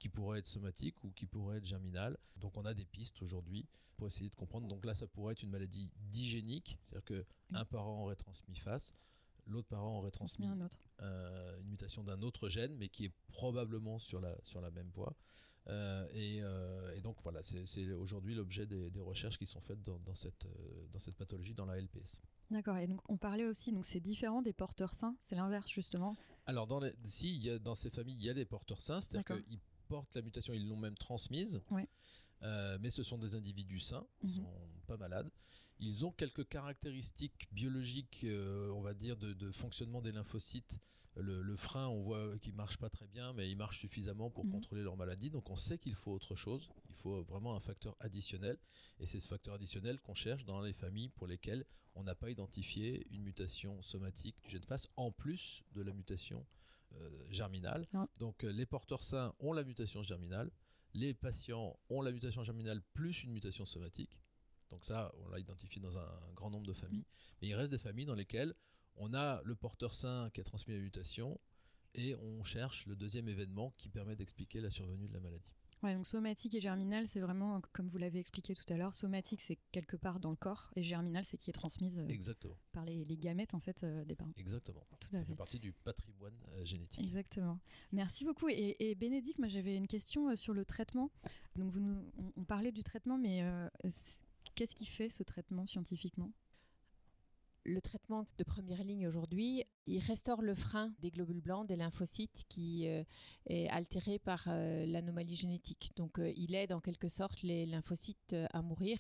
qui 0.04 0.10
pourrait 0.10 0.40
être 0.40 0.46
somatique 0.46 1.02
ou 1.02 1.10
qui 1.12 1.24
pourrait 1.24 1.56
être 1.56 1.64
germinal. 1.64 2.18
Donc 2.36 2.58
on 2.58 2.64
a 2.66 2.74
des 2.74 2.84
pistes 2.84 3.22
aujourd'hui 3.22 3.66
pour 3.96 4.06
essayer 4.06 4.28
de 4.28 4.34
comprendre. 4.34 4.68
Donc 4.68 4.84
là, 4.84 4.94
ça 4.94 5.06
pourrait 5.06 5.32
être 5.32 5.42
une 5.42 5.48
maladie 5.48 5.90
digénique, 6.10 6.78
c'est-à-dire 6.82 7.04
que 7.06 7.14
Oui. 7.50 7.56
un 7.56 7.64
parent 7.64 8.02
aurait 8.02 8.14
transmis 8.14 8.54
face, 8.56 8.92
l'autre 9.46 9.68
parent 9.68 9.96
aurait 10.00 10.10
transmis 10.10 10.46
un 10.46 10.60
autre. 10.60 10.78
euh, 11.00 11.58
une 11.58 11.68
mutation 11.68 12.04
d'un 12.04 12.20
autre 12.20 12.50
gène, 12.50 12.76
mais 12.76 12.88
qui 12.90 13.06
est 13.06 13.12
probablement 13.28 13.98
sur 13.98 14.20
la, 14.20 14.36
sur 14.42 14.60
la 14.60 14.70
même 14.70 14.90
voie. 14.90 15.16
Euh, 15.68 16.06
et, 16.12 16.42
euh, 16.42 16.94
et 16.94 17.00
donc 17.00 17.16
voilà, 17.22 17.42
c'est 17.42 17.90
aujourd'hui 17.92 18.34
l'objet 18.34 18.66
des, 18.66 18.90
des 18.90 19.00
recherches 19.00 19.38
qui 19.38 19.46
sont 19.46 19.62
faites 19.62 19.80
dans, 19.80 19.98
dans 20.00 20.14
cette, 20.14 20.44
euh, 20.44 20.86
dans 20.92 20.98
cette 20.98 21.16
pathologie, 21.16 21.54
dans 21.54 21.64
la 21.64 21.80
LPS. 21.80 22.20
D'accord. 22.50 22.76
Et 22.76 22.86
donc 22.86 23.00
on 23.08 23.16
parlait 23.16 23.46
aussi, 23.46 23.72
donc 23.72 23.86
c'est 23.86 24.00
différent 24.00 24.42
des 24.42 24.52
porteurs 24.52 24.92
sains, 24.92 25.16
c'est 25.22 25.34
l'inverse 25.36 25.70
justement. 25.70 26.14
Alors, 26.44 26.66
dans 26.66 26.80
les, 26.80 26.92
si, 27.04 27.34
il 27.34 27.42
y 27.42 27.48
a, 27.48 27.58
dans 27.58 27.74
ces 27.74 27.88
familles, 27.88 28.16
il 28.18 28.24
y 28.24 28.28
a 28.28 28.34
des 28.34 28.44
porteurs 28.44 28.82
sains, 28.82 29.00
c'est-à-dire 29.00 29.42
qu'ils 29.42 29.58
portent 29.94 30.14
la 30.16 30.22
mutation, 30.22 30.52
ils 30.54 30.66
l'ont 30.66 30.76
même 30.76 30.96
transmise, 30.96 31.62
Ouais. 31.70 31.88
Euh, 32.42 32.76
mais 32.80 32.90
ce 32.90 33.02
sont 33.04 33.16
des 33.16 33.36
individus 33.36 33.78
sains, 33.78 34.06
ils 34.22 34.26
Mhm. 34.28 34.34
sont 34.38 34.68
pas 34.86 34.96
malades. 34.98 35.30
Ils 35.78 36.04
ont 36.04 36.10
quelques 36.12 36.46
caractéristiques 36.48 37.46
biologiques, 37.52 38.22
euh, 38.24 38.70
on 38.72 38.82
va 38.82 38.92
dire, 38.92 39.16
de, 39.16 39.32
de 39.32 39.50
fonctionnement 39.52 40.02
des 40.02 40.12
lymphocytes. 40.12 40.78
Le, 41.16 41.40
le 41.42 41.56
frein, 41.56 41.86
on 41.86 42.02
voit 42.02 42.36
qu'il 42.40 42.54
marche 42.54 42.76
pas 42.76 42.90
très 42.90 43.06
bien, 43.06 43.32
mais 43.34 43.48
il 43.50 43.56
marche 43.56 43.78
suffisamment 43.78 44.30
pour 44.30 44.44
Mhm. 44.44 44.50
contrôler 44.50 44.82
leur 44.82 44.96
maladie. 44.96 45.30
Donc, 45.30 45.48
on 45.48 45.56
sait 45.56 45.78
qu'il 45.78 45.94
faut 45.94 46.10
autre 46.12 46.34
chose. 46.34 46.68
Il 46.90 46.94
faut 46.96 47.22
vraiment 47.22 47.54
un 47.54 47.60
facteur 47.60 47.96
additionnel. 48.00 48.58
Et 48.98 49.06
c'est 49.06 49.20
ce 49.20 49.28
facteur 49.28 49.54
additionnel 49.54 50.00
qu'on 50.00 50.14
cherche 50.14 50.44
dans 50.44 50.60
les 50.60 50.74
familles 50.74 51.10
pour 51.10 51.26
lesquelles 51.28 51.64
on 51.94 52.02
n'a 52.02 52.16
pas 52.16 52.30
identifié 52.30 53.06
une 53.14 53.22
mutation 53.22 53.80
somatique 53.80 54.36
du 54.42 54.50
gène 54.50 54.64
face, 54.64 54.88
en 54.96 55.12
plus 55.12 55.62
de 55.72 55.82
la 55.82 55.92
mutation 55.92 56.44
germinale. 57.30 57.86
Non. 57.92 58.08
Donc, 58.18 58.44
euh, 58.44 58.52
les 58.52 58.66
porteurs 58.66 59.02
sains 59.02 59.34
ont 59.40 59.52
la 59.52 59.64
mutation 59.64 60.02
germinale. 60.02 60.50
Les 60.94 61.14
patients 61.14 61.78
ont 61.88 62.02
la 62.02 62.12
mutation 62.12 62.44
germinale 62.44 62.80
plus 62.92 63.24
une 63.24 63.32
mutation 63.32 63.66
somatique. 63.66 64.20
Donc 64.70 64.84
ça, 64.84 65.12
on 65.18 65.28
l'a 65.28 65.38
identifié 65.38 65.80
dans 65.80 65.98
un, 65.98 66.06
un 66.06 66.32
grand 66.34 66.50
nombre 66.50 66.66
de 66.66 66.72
familles. 66.72 67.04
Mais 67.40 67.48
il 67.48 67.54
reste 67.54 67.72
des 67.72 67.78
familles 67.78 68.06
dans 68.06 68.14
lesquelles 68.14 68.54
on 68.96 69.12
a 69.14 69.42
le 69.44 69.54
porteur 69.54 69.94
sain 69.94 70.30
qui 70.32 70.40
a 70.40 70.44
transmis 70.44 70.74
la 70.74 70.80
mutation 70.80 71.40
et 71.94 72.14
on 72.16 72.42
cherche 72.44 72.86
le 72.86 72.96
deuxième 72.96 73.28
événement 73.28 73.72
qui 73.78 73.88
permet 73.88 74.16
d'expliquer 74.16 74.60
la 74.60 74.70
survenue 74.70 75.08
de 75.08 75.12
la 75.14 75.20
maladie. 75.20 75.52
Ouais, 75.82 75.94
donc 75.94 76.06
somatique 76.06 76.54
et 76.54 76.60
germinal, 76.60 77.06
c'est 77.08 77.20
vraiment, 77.20 77.60
comme 77.72 77.88
vous 77.88 77.98
l'avez 77.98 78.18
expliqué 78.18 78.54
tout 78.54 78.64
à 78.72 78.76
l'heure, 78.76 78.94
somatique 78.94 79.42
c'est 79.42 79.58
quelque 79.70 79.96
part 79.96 80.18
dans 80.20 80.30
le 80.30 80.36
corps 80.36 80.70
et 80.76 80.82
germinal 80.82 81.24
c'est 81.26 81.36
qui 81.36 81.50
est 81.50 81.52
transmise 81.52 81.98
euh, 81.98 82.06
Exactement, 82.08 82.56
par 82.72 82.84
les, 82.86 83.04
les 83.04 83.16
gamètes 83.18 83.52
en 83.54 83.60
fait 83.60 83.82
euh, 83.84 84.04
des 84.06 84.14
parents. 84.16 84.30
exactement. 84.38 84.82
Tout 85.00 85.08
à 85.12 85.16
Ça 85.16 85.20
fait. 85.20 85.26
fait 85.26 85.34
partie 85.36 85.60
du 85.60 85.72
patrimoine 85.72 86.34
euh, 86.52 86.64
génétique. 86.64 87.04
Exactement. 87.04 87.58
Merci 87.92 88.24
beaucoup. 88.24 88.48
Et, 88.48 88.76
et 88.78 88.94
Bénédicte, 88.94 89.38
moi 89.38 89.48
j'avais 89.48 89.76
une 89.76 89.86
question 89.86 90.34
sur 90.36 90.54
le 90.54 90.64
traitement. 90.64 91.10
Donc 91.56 91.70
vous 91.70 91.80
nous- 91.80 92.10
on, 92.18 92.32
on 92.40 92.44
parlait 92.44 92.72
du 92.72 92.82
traitement, 92.82 93.18
mais 93.18 93.44
qu'est-ce 94.54 94.74
qui 94.74 94.86
fait 94.86 95.10
ce 95.10 95.22
traitement 95.22 95.66
scientifiquement? 95.66 96.30
Le 97.66 97.80
traitement 97.80 98.26
de 98.36 98.44
première 98.44 98.84
ligne 98.84 99.06
aujourd'hui, 99.06 99.64
il 99.86 99.98
restaure 99.98 100.42
le 100.42 100.54
frein 100.54 100.92
des 101.00 101.10
globules 101.10 101.40
blancs, 101.40 101.66
des 101.66 101.76
lymphocytes 101.76 102.44
qui 102.46 102.86
euh, 102.86 103.02
est 103.46 103.68
altéré 103.68 104.18
par 104.18 104.44
euh, 104.48 104.84
l'anomalie 104.84 105.34
génétique. 105.34 105.92
Donc 105.96 106.18
euh, 106.18 106.30
il 106.36 106.54
aide 106.54 106.74
en 106.74 106.80
quelque 106.80 107.08
sorte 107.08 107.40
les 107.40 107.64
lymphocytes 107.64 108.36
à 108.52 108.60
mourir 108.60 108.98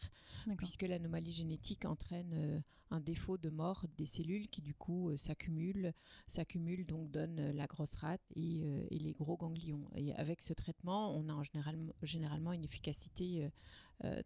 puisque 0.56 0.82
l'anomalie 0.82 1.32
génétique 1.32 1.84
entraîne 1.84 2.62
un 2.90 3.00
défaut 3.00 3.36
de 3.36 3.50
mort 3.50 3.84
des 3.98 4.06
cellules 4.06 4.48
qui 4.48 4.62
du 4.62 4.74
coup 4.74 5.14
s'accumulent, 5.16 5.92
s'accumulent 6.26 6.86
donc 6.86 7.10
donne 7.10 7.50
la 7.52 7.66
grosse 7.66 7.94
rate 7.96 8.22
et, 8.34 8.62
et 8.90 8.98
les 8.98 9.12
gros 9.12 9.36
ganglions. 9.36 9.90
Et 9.94 10.14
avec 10.14 10.40
ce 10.40 10.52
traitement, 10.52 11.14
on 11.16 11.28
a 11.28 11.32
en 11.32 11.42
général, 11.42 11.92
généralement 12.02 12.52
une 12.52 12.64
efficacité 12.64 13.50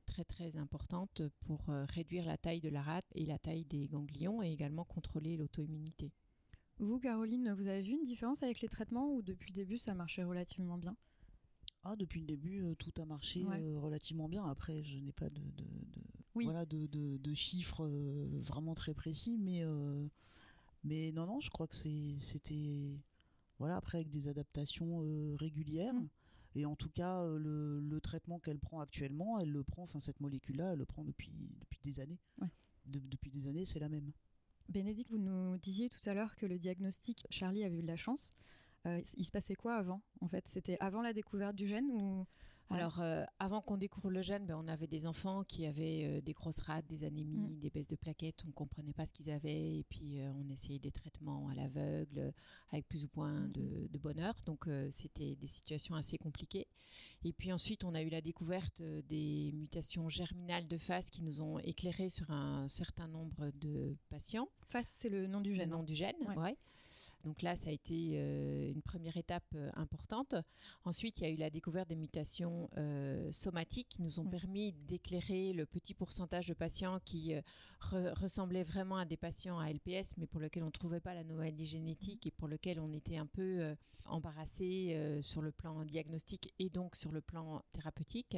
très 0.07 0.25
très 0.25 0.57
importante 0.57 1.23
pour 1.41 1.69
euh, 1.69 1.85
réduire 1.87 2.25
la 2.27 2.37
taille 2.37 2.61
de 2.61 2.69
la 2.69 2.83
rate 2.83 3.07
et 3.15 3.25
la 3.27 3.39
taille 3.39 3.65
des 3.65 3.87
ganglions 3.89 4.43
et 4.43 4.51
également 4.53 4.85
contrôler 4.85 5.37
l'auto-immunité. 5.37 6.11
Vous, 6.79 6.99
Caroline, 6.99 7.53
vous 7.53 7.67
avez 7.67 7.83
vu 7.83 7.93
une 7.93 8.03
différence 8.03 8.43
avec 8.43 8.61
les 8.61 8.69
traitements 8.69 9.13
ou 9.13 9.23
depuis 9.23 9.51
le 9.51 9.55
début 9.55 9.79
ça 9.79 9.95
marchait 9.95 10.25
relativement 10.25 10.79
bien? 10.79 10.97
Ah, 11.85 11.97
depuis 11.97 12.21
le 12.21 12.27
début, 12.27 12.63
euh, 12.65 12.75
tout 12.75 12.93
a 13.01 13.05
marché 13.05 13.45
Ouais. 13.45 13.61
euh, 13.63 13.79
relativement 13.79 14.29
bien. 14.29 14.45
Après, 14.45 14.83
je 14.83 14.99
n'ai 14.99 15.13
pas 15.13 15.31
de, 15.31 15.41
de, 15.41 15.65
de- 15.65 16.03
Oui. 16.35 16.45
voilà, 16.45 16.67
de, 16.67 16.87
de- 16.87 17.17
de 17.19 17.35
chiffres 17.35 17.85
euh, 17.85 18.29
vraiment 18.43 18.75
très 18.75 18.95
précis, 18.95 19.39
mais, 19.39 19.63
euh, 19.63 20.07
mais 20.85 21.13
non, 21.13 21.27
non, 21.27 21.41
je 21.41 21.51
crois 21.51 21.67
que 21.69 21.77
c'était. 21.77 22.99
Voilà, 23.59 23.77
après, 23.77 23.99
avec 23.99 24.11
des 24.11 24.29
adaptations 24.29 25.03
euh, 25.03 25.35
régulières. 25.37 25.95
Mm. 25.95 26.09
Et 26.59 26.67
en 26.67 26.75
tout 26.75 26.91
cas, 26.91 27.23
euh, 27.23 27.39
le, 27.39 27.81
le 27.81 28.01
traitement 28.01 28.41
qu'elle 28.41 28.59
prend 28.59 28.81
actuellement, 28.81 29.39
elle 29.39 29.53
le 29.53 29.63
prend, 29.63 29.85
enfin, 29.85 30.01
cette 30.01 30.21
molécule-là, 30.21 30.73
elle 30.73 30.79
le 30.81 30.87
prend 30.87 31.05
depuis, 31.05 31.31
depuis 31.61 31.79
des 31.85 32.01
années. 32.01 32.19
Ouais. 32.41 32.49
De- 32.87 32.99
depuis 32.99 33.31
des 33.31 33.47
années, 33.47 33.65
c'est 33.65 33.79
la 33.79 33.89
même. 33.89 34.11
Bénédicte, 34.69 35.11
vous 35.11 35.19
nous 35.19 35.57
disiez 35.59 35.89
tout 35.89 36.01
à 36.07 36.15
l'heure 36.15 36.35
que 36.37 36.47
le 36.47 36.59
diagnostic, 36.59 37.27
Charlie 37.31 37.63
avait 37.65 37.79
eu 37.79 37.83
de 37.83 37.87
la 37.87 37.97
chance. 37.97 38.31
Euh, 38.87 39.01
il 39.17 39.25
se 39.25 39.31
passait 39.31 39.55
quoi 39.55 39.77
avant 39.77 40.03
En 40.21 40.29
fait, 40.29 40.47
c'était 40.49 40.77
avant 40.81 41.01
la 41.01 41.13
découverte 41.13 41.55
du 41.57 41.67
gène 41.67 41.91
ou 41.91 42.27
Alors, 42.71 43.01
euh, 43.01 43.25
avant 43.39 43.61
qu'on 43.63 43.77
découvre 43.79 44.11
le 44.11 44.21
gène, 44.21 44.45
ben, 44.47 44.57
on 44.63 44.69
avait 44.69 44.87
des 44.87 45.07
enfants 45.07 45.43
qui 45.45 45.65
avaient 45.65 46.05
euh, 46.05 46.21
des 46.21 46.33
grosses 46.33 46.59
rades, 46.59 46.87
des 46.87 47.05
anémies, 47.05 47.55
Mm. 47.55 47.59
des 47.61 47.71
baisses 47.71 47.89
de 47.89 47.97
plaquettes. 47.97 48.43
On 48.45 48.49
ne 48.49 48.53
comprenait 48.53 48.93
pas 48.93 49.07
ce 49.07 49.13
qu'ils 49.13 49.31
avaient. 49.31 49.79
Et 49.79 49.85
puis, 49.89 50.21
euh, 50.21 50.31
on 50.35 50.49
essayait 50.51 50.79
des 50.79 50.91
traitements 50.91 51.49
à 51.49 51.55
l'aveugle, 51.55 52.33
avec 52.71 52.87
plus 52.87 53.05
ou 53.05 53.09
moins 53.17 53.41
Mm. 53.47 53.53
de, 53.53 53.89
de 53.91 53.99
bonheur. 53.99 54.35
Donc, 54.45 54.67
c'était 54.91 55.35
des 55.37 55.47
situations 55.47 55.95
assez 55.95 56.19
compliquées. 56.19 56.67
Et 57.25 57.33
puis 57.33 57.53
ensuite, 57.53 57.85
on 57.85 57.95
a 57.95 58.03
eu 58.03 58.09
la 58.11 58.21
découverte 58.21 58.83
des 58.83 59.51
mutations 59.55 60.09
germinales 60.09 60.67
de 60.69 60.79
phase 60.79 61.11
qui 61.11 61.23
nous 61.23 61.41
ont 61.41 61.59
éclairé 61.61 62.09
sur 62.11 62.31
un 62.31 62.69
certain 62.69 63.09
nombre 63.09 63.51
de 63.61 63.97
patients. 64.11 64.49
Face, 64.67 64.89
c'est 64.89 65.09
le 65.09 65.27
nom 65.27 65.41
du 65.41 65.51
Le 65.51 65.57
gène. 65.57 65.71
nom 65.71 65.83
du 65.83 65.95
gène, 65.95 66.17
Ouais. 66.27 66.37
ouais. 66.37 66.57
Donc 67.25 67.43
là, 67.43 67.57
ça 67.57 67.71
a 67.71 67.73
été 67.73 68.13
euh, 68.15 68.71
une 68.71 68.81
première 68.83 69.17
étape 69.17 69.45
euh, 69.55 69.71
importante. 69.75 70.35
Ensuite, 70.85 71.19
il 71.19 71.25
y 71.25 71.27
a 71.27 71.31
eu 71.31 71.37
la 71.37 71.51
découverte 71.51 71.89
des 71.89 71.97
mutations 71.97 72.71
euh, 72.77 73.31
somatiques 73.33 73.89
qui 73.89 74.03
nous 74.03 74.21
ont 74.21 74.25
permis 74.25 74.73
d'éclairer 74.73 75.53
le 75.53 75.67
petit 75.67 75.95
pourcentage 75.95 76.47
de 76.49 76.55
patients 76.55 77.01
qui 77.05 77.35
re- 77.81 78.13
ressemblaient 78.19 78.63
vraiment 78.63 78.97
à 78.99 79.05
des 79.05 79.17
patients 79.17 79.59
à 79.59 79.71
LPS, 79.71 80.17
mais 80.17 80.27
pour 80.27 80.41
lesquels 80.41 80.63
on 80.63 80.67
ne 80.67 80.71
trouvait 80.71 81.01
pas 81.01 81.15
l'anomalie 81.15 81.67
génétique 81.67 82.27
et 82.27 82.31
pour 82.31 82.47
lesquels 82.49 82.79
on 82.81 82.93
était 82.93 83.17
un 83.17 83.27
peu 83.27 83.75
embarrassé 84.07 85.19
sur 85.23 85.43
le 85.43 85.51
plan 85.53 85.85
diagnostique 85.85 86.53
et 86.59 86.71
donc 86.71 86.97
sur 86.97 87.13
le 87.13 87.21
plan 87.21 87.63
thérapeutique. 87.73 88.37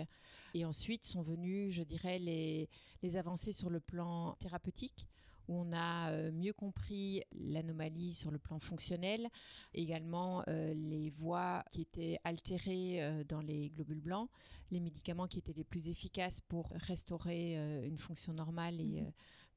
Et 0.55 0.65
ensuite 0.65 1.05
sont 1.05 1.23
venues, 1.23 1.71
je 1.71 1.83
dirais, 1.83 2.19
les, 2.19 2.69
les 3.03 3.17
avancées 3.17 3.53
sur 3.53 3.71
le 3.71 3.81
plan 3.81 4.35
thérapeutique 4.41 5.07
où 5.51 5.55
on 5.61 5.73
a 5.73 6.11
euh, 6.13 6.31
mieux 6.33 6.53
compris 6.53 7.23
l'anomalie 7.33 8.15
sur 8.15 8.31
le 8.31 8.39
plan 8.39 8.59
fonctionnel, 8.61 9.29
également 9.75 10.45
euh, 10.49 10.73
les 10.75 11.11
voies 11.11 11.65
qui 11.73 11.83
étaient 11.83 12.19
altérées 12.25 13.03
euh, 13.03 13.25
dans 13.25 13.41
les 13.41 13.69
globules 13.71 14.01
blancs, 14.01 14.31
les 14.71 14.81
médicaments 14.81 15.27
qui 15.27 15.39
étaient 15.41 15.53
les 15.53 15.65
plus 15.65 15.89
efficaces 15.89 16.41
pour 16.41 16.71
restaurer 16.89 17.57
une 17.87 17.99
fonction 17.99 18.33
normale 18.33 18.81
et 18.81 18.85
Mhm. 18.85 19.07
euh, 19.07 19.11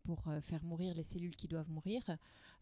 pour 0.03 0.21
faire 0.41 0.62
mourir 0.65 0.93
les 0.95 1.03
cellules 1.03 1.34
qui 1.38 1.47
doivent 1.47 1.69
mourir. 1.71 2.03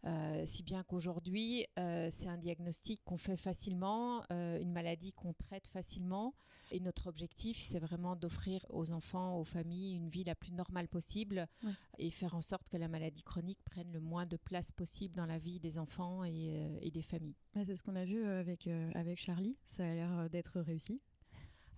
Euh, 0.04 0.42
si 0.46 0.62
bien 0.64 0.82
qu'aujourd'hui, 0.82 1.66
euh, 1.78 2.08
c'est 2.10 2.28
un 2.28 2.36
diagnostic 2.36 3.00
qu'on 3.04 3.16
fait 3.16 3.36
facilement, 3.36 4.24
euh, 4.32 4.60
une 4.60 4.72
maladie 4.72 5.12
qu'on 5.12 5.32
traite 5.32 5.68
facilement. 5.68 6.34
Et 6.72 6.80
notre 6.80 7.06
objectif, 7.06 7.60
c'est 7.60 7.78
vraiment 7.78 8.16
d'offrir 8.16 8.64
aux 8.70 8.90
enfants, 8.92 9.38
aux 9.38 9.44
familles, 9.44 9.94
une 9.94 10.08
vie 10.08 10.24
la 10.24 10.34
plus 10.34 10.52
normale 10.52 10.88
possible 10.88 11.46
Ouais. 11.62 11.72
et 11.98 12.10
faire 12.10 12.34
en 12.34 12.42
sorte 12.42 12.68
que 12.68 12.76
la 12.76 12.88
maladie 12.88 13.22
chronique 13.22 13.62
prenne 13.64 13.92
le 13.92 14.00
moins 14.00 14.26
de 14.26 14.36
place 14.36 14.72
possible 14.72 15.14
dans 15.14 15.26
la 15.26 15.38
vie 15.38 15.60
des 15.60 15.78
enfants 15.78 16.24
et, 16.24 16.78
et 16.80 16.90
des 16.90 17.02
familles. 17.02 17.36
Ouais, 17.54 17.64
c'est 17.64 17.76
ce 17.76 17.82
qu'on 17.82 17.94
a 17.96 18.04
vu 18.04 18.24
avec, 18.24 18.66
avec 18.94 19.18
Charlie. 19.18 19.56
Ça 19.66 19.84
a 19.84 19.94
l'air 19.94 20.30
d'être 20.30 20.60
réussi. 20.60 21.00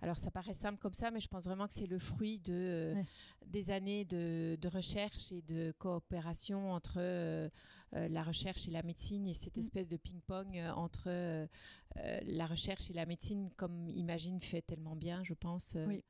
Alors 0.05 0.19
ça 0.19 0.29
paraît 0.29 0.53
simple 0.53 0.77
comme 0.79 0.93
ça, 0.93 1.09
mais 1.09 1.19
je 1.19 1.27
pense 1.27 1.45
vraiment 1.45 1.67
que 1.67 1.73
c'est 1.73 1.87
le 1.87 1.97
fruit 1.97 2.37
de, 2.39 2.53
euh, 2.53 2.93
Ouais. 2.93 3.05
des 3.47 3.71
années 3.71 4.05
de, 4.05 4.55
de 4.61 4.67
recherche 4.67 5.31
et 5.31 5.41
de 5.41 5.71
coopération 5.79 6.71
entre 6.73 6.97
euh, 6.99 7.49
euh, 7.95 8.07
la 8.09 8.21
recherche 8.21 8.67
et 8.67 8.71
la 8.71 8.83
médecine 8.83 9.25
et 9.27 9.33
cette 9.33 9.57
Mm. 9.57 9.61
espèce 9.61 9.87
de 9.87 9.97
ping-pong 9.97 10.61
entre 10.75 11.05
euh, 11.07 11.47
la 11.95 12.45
recherche 12.45 12.87
et 12.91 12.93
la 12.93 13.07
médecine, 13.07 13.49
comme 13.57 13.89
Imagine 13.89 14.39
fait 14.41 14.61
tellement 14.61 14.95
bien, 14.95 15.23
je 15.23 15.33
pense. 15.33 15.75
euh. 15.75 15.87
Oui. 15.87 16.03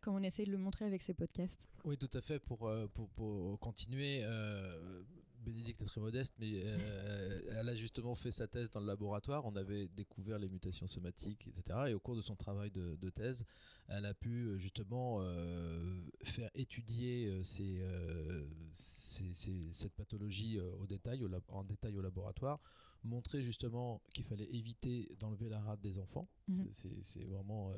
Comme 0.00 0.14
on 0.14 0.22
essaye 0.22 0.46
de 0.46 0.52
le 0.52 0.58
montrer 0.58 0.84
avec 0.84 1.02
ces 1.02 1.12
podcasts. 1.14 1.60
Oui, 1.84 1.98
tout 1.98 2.10
à 2.16 2.20
fait. 2.20 2.38
Pour, 2.38 2.70
pour, 2.94 3.08
pour 3.08 3.58
continuer, 3.58 4.20
euh, 4.22 5.02
Bénédicte 5.44 5.82
est 5.82 5.86
très 5.86 6.00
modeste, 6.00 6.34
mais 6.38 6.50
euh, 6.64 7.40
elle 7.58 7.68
a 7.68 7.74
justement 7.74 8.14
fait 8.14 8.30
sa 8.32 8.46
thèse 8.46 8.70
dans 8.70 8.80
le 8.80 8.86
laboratoire. 8.86 9.44
On 9.44 9.56
avait 9.56 9.88
découvert 9.88 10.38
les 10.38 10.48
mutations 10.48 10.86
somatiques, 10.86 11.48
etc. 11.48 11.78
Et 11.88 11.94
au 11.94 12.00
cours 12.00 12.16
de 12.16 12.20
son 12.20 12.36
travail 12.36 12.70
de, 12.70 12.96
de 12.96 13.10
thèse, 13.10 13.44
elle 13.88 14.06
a 14.06 14.14
pu 14.14 14.46
euh, 14.46 14.58
justement 14.58 15.18
euh, 15.20 16.00
faire 16.22 16.50
étudier 16.54 17.42
ces, 17.44 17.78
euh, 17.80 18.46
ces- 18.72 19.32
ces- 19.32 19.72
cette 19.72 19.94
pathologie 19.94 20.60
au 20.60 20.86
détail, 20.86 21.22
au 21.22 21.28
lab- 21.28 21.42
en 21.48 21.64
détail 21.64 21.96
au 21.96 22.00
laboratoire, 22.02 22.60
montrer 23.04 23.42
justement 23.42 24.00
qu'il 24.14 24.24
fallait 24.24 24.48
éviter 24.54 25.14
d'enlever 25.18 25.48
la 25.48 25.60
rate 25.60 25.80
des 25.80 25.98
enfants. 25.98 26.28
Mhm. 26.48 26.68
C'est- 26.72 27.24
vraiment 27.24 27.72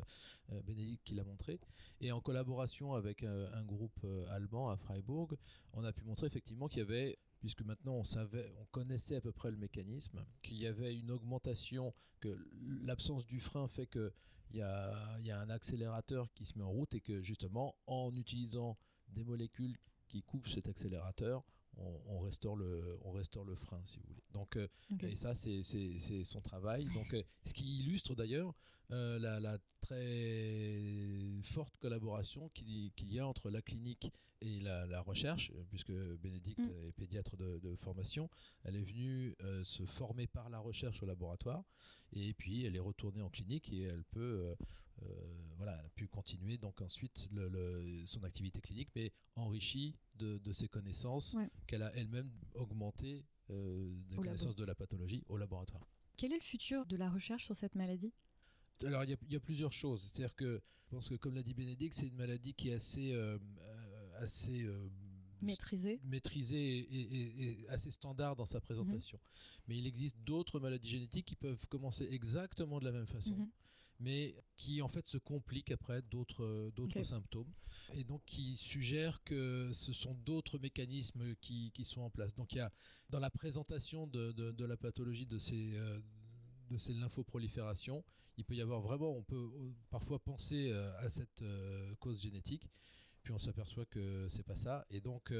Bénédicte 0.66 1.02
qui 1.04 1.14
l'a 1.14 1.24
montré. 1.24 1.58
Et 2.00 2.12
en 2.12 2.20
collaboration 2.20 2.94
avec 2.94 3.22
un 3.22 3.64
groupe 3.64 4.04
allemand 4.30 4.68
à 4.70 4.76
Freiburg, 4.76 5.34
on 5.72 5.84
a 5.84 5.92
pu 5.92 6.04
montrer 6.04 6.26
effectivement 6.26 6.68
qu'il 6.68 6.78
y 6.80 6.82
avait, 6.82 7.18
puisque 7.44 7.60
maintenant 7.60 7.96
on 7.96 8.04
savait, 8.04 8.50
on 8.58 8.64
connaissait 8.70 9.16
à 9.16 9.20
peu 9.20 9.30
près 9.30 9.50
le 9.50 9.58
mécanisme, 9.58 10.24
qu'il 10.40 10.56
y 10.56 10.66
avait 10.66 10.96
une 10.96 11.10
augmentation, 11.10 11.92
que 12.18 12.38
l'absence 12.80 13.26
du 13.26 13.38
frein 13.38 13.68
fait 13.68 13.86
que 13.86 14.14
il 14.50 14.56
y 14.56 14.62
a, 14.62 15.18
y 15.20 15.30
a 15.30 15.38
un 15.38 15.50
accélérateur 15.50 16.32
qui 16.32 16.46
se 16.46 16.56
met 16.56 16.64
en 16.64 16.70
route 16.70 16.94
et 16.94 17.02
que 17.02 17.20
justement 17.20 17.74
en 17.86 18.14
utilisant 18.16 18.78
des 19.08 19.24
molécules 19.24 19.76
qui 20.08 20.22
coupent 20.22 20.48
cet 20.48 20.68
accélérateur, 20.68 21.44
on, 21.76 22.00
on 22.06 22.20
restaure 22.20 22.56
le, 22.56 22.98
on 23.02 23.12
restaure 23.12 23.44
le 23.44 23.56
frein, 23.56 23.82
si 23.84 23.98
vous 23.98 24.06
voulez. 24.06 24.22
Donc, 24.32 24.56
euh, 24.56 24.66
et 25.02 25.16
ça, 25.16 25.34
c'est 25.34 25.62
son 26.24 26.40
travail. 26.40 26.86
Donc, 26.94 27.12
euh, 27.12 27.22
ce 27.44 27.52
qui 27.52 27.80
illustre 27.80 28.14
d'ailleurs 28.14 28.54
euh, 28.90 29.18
la, 29.18 29.40
la 29.40 29.58
très 29.80 31.40
forte 31.42 31.76
collaboration 31.78 32.48
qu'il 32.50 33.12
y 33.12 33.18
a 33.18 33.26
entre 33.26 33.50
la 33.50 33.62
clinique 33.62 34.10
et 34.40 34.60
la, 34.60 34.86
la 34.86 35.00
recherche, 35.00 35.52
puisque 35.70 35.92
Bénédicte 35.92 36.58
Mm. 36.60 36.70
est 36.88 36.92
pédiatre 36.92 37.36
de, 37.36 37.58
de 37.60 37.76
formation. 37.76 38.28
Elle 38.64 38.76
est 38.76 38.82
venue 38.82 39.34
euh, 39.42 39.64
se 39.64 39.84
former 39.86 40.26
par 40.26 40.50
la 40.50 40.58
recherche 40.58 41.02
au 41.02 41.06
laboratoire, 41.06 41.64
et 42.12 42.34
puis 42.34 42.64
elle 42.64 42.76
est 42.76 42.80
retournée 42.80 43.22
en 43.22 43.30
clinique 43.30 43.72
et 43.72 43.82
elle 43.82 44.04
peut, 44.04 44.54
euh, 45.02 45.54
voilà, 45.56 45.76
elle 45.80 45.86
a 45.86 45.90
pu 45.90 46.08
continuer 46.08 46.58
donc 46.58 46.80
ensuite 46.82 47.28
le- 47.32 47.48
le- 47.48 48.04
son 48.06 48.22
activité 48.24 48.60
clinique, 48.60 48.90
mais 48.94 49.12
enrichie 49.36 49.94
de, 50.16 50.38
de 50.38 50.52
ses 50.52 50.68
connaissances 50.68 51.34
Ouais. 51.34 51.48
qu'elle 51.66 51.82
a 51.82 51.94
elle-même 51.94 52.30
augmentées 52.54 53.24
des 53.48 54.16
connaissances 54.16 54.48
labo. 54.48 54.60
de 54.60 54.64
la 54.64 54.74
pathologie 54.74 55.22
au 55.28 55.36
laboratoire. 55.36 55.86
Quel 56.16 56.32
est 56.32 56.36
le 56.36 56.42
futur 56.42 56.86
de 56.86 56.96
la 56.96 57.10
recherche 57.10 57.44
sur 57.44 57.56
cette 57.56 57.74
maladie? 57.74 58.12
Alors, 58.82 59.04
il 59.04 59.10
y, 59.10 59.12
a- 59.12 59.16
il 59.28 59.32
y 59.32 59.36
a 59.36 59.40
plusieurs 59.40 59.72
choses. 59.72 60.02
C'est-à-dire 60.02 60.34
que, 60.34 60.60
je 60.86 60.90
pense 60.90 61.08
que, 61.08 61.14
comme 61.14 61.34
l'a 61.34 61.42
dit 61.42 61.54
Bénédicte, 61.54 61.94
c'est 61.94 62.08
une 62.08 62.16
maladie 62.16 62.54
qui 62.54 62.70
est 62.70 62.74
assez, 62.74 63.12
euh, 63.12 63.38
assez 64.18 64.62
euh, 64.62 64.88
Maîtrisée 65.42 66.00
maîtrisée 66.04 66.78
et, 66.78 67.00
et- 67.00 67.42
et 67.62 67.68
assez 67.68 67.90
standard 67.90 68.34
dans 68.34 68.46
sa 68.46 68.60
présentation. 68.60 69.18
Mais 69.68 69.76
il 69.76 69.86
existe 69.86 70.16
d'autres 70.24 70.58
maladies 70.58 70.88
génétiques 70.88 71.26
qui 71.26 71.36
peuvent 71.36 71.66
commencer 71.68 72.08
exactement 72.10 72.78
de 72.78 72.84
la 72.86 72.92
même 72.92 73.06
façon. 73.06 73.34
Mhm. 73.36 73.50
mais 74.00 74.34
qui 74.56 74.82
en 74.82 74.88
fait 74.88 75.06
se 75.06 75.18
compliquent 75.18 75.70
après 75.70 76.02
d'autres 76.02 76.72
symptômes 77.04 77.52
et 77.94 78.02
donc 78.02 78.22
qui 78.26 78.56
suggèrent 78.56 79.22
que 79.22 79.70
ce 79.72 79.92
sont 79.92 80.14
d'autres 80.26 80.58
mécanismes 80.58 81.36
qui, 81.36 81.70
qui 81.70 81.84
sont 81.84 82.00
en 82.00 82.10
place. 82.10 82.34
Donc 82.34 82.52
il 82.54 82.56
y 82.56 82.60
a 82.60 82.72
dans 83.10 83.20
la 83.20 83.30
présentation 83.30 84.08
de, 84.08 84.32
de- 84.32 84.50
de 84.50 84.64
la 84.64 84.76
pathologie 84.76 85.26
de 85.26 85.38
ces 85.38 85.76
euh, 85.76 86.00
de 86.70 86.76
ces 86.76 86.92
lymphoproliférations, 86.94 88.02
il 88.36 88.44
peut 88.44 88.54
y 88.54 88.60
avoir 88.60 88.80
vraiment, 88.80 89.10
on 89.10 89.22
peut 89.22 89.36
euh, 89.36 89.72
parfois 89.90 90.18
penser 90.18 90.70
euh, 90.70 90.96
à 90.98 91.08
cette 91.08 91.42
euh, 91.42 91.94
cause 91.96 92.22
génétique, 92.22 92.68
puis 93.22 93.32
on 93.32 93.38
s'aperçoit 93.38 93.86
que 93.86 94.28
c'est 94.28 94.42
pas 94.42 94.56
ça. 94.56 94.84
Et 94.90 95.00
donc 95.00 95.32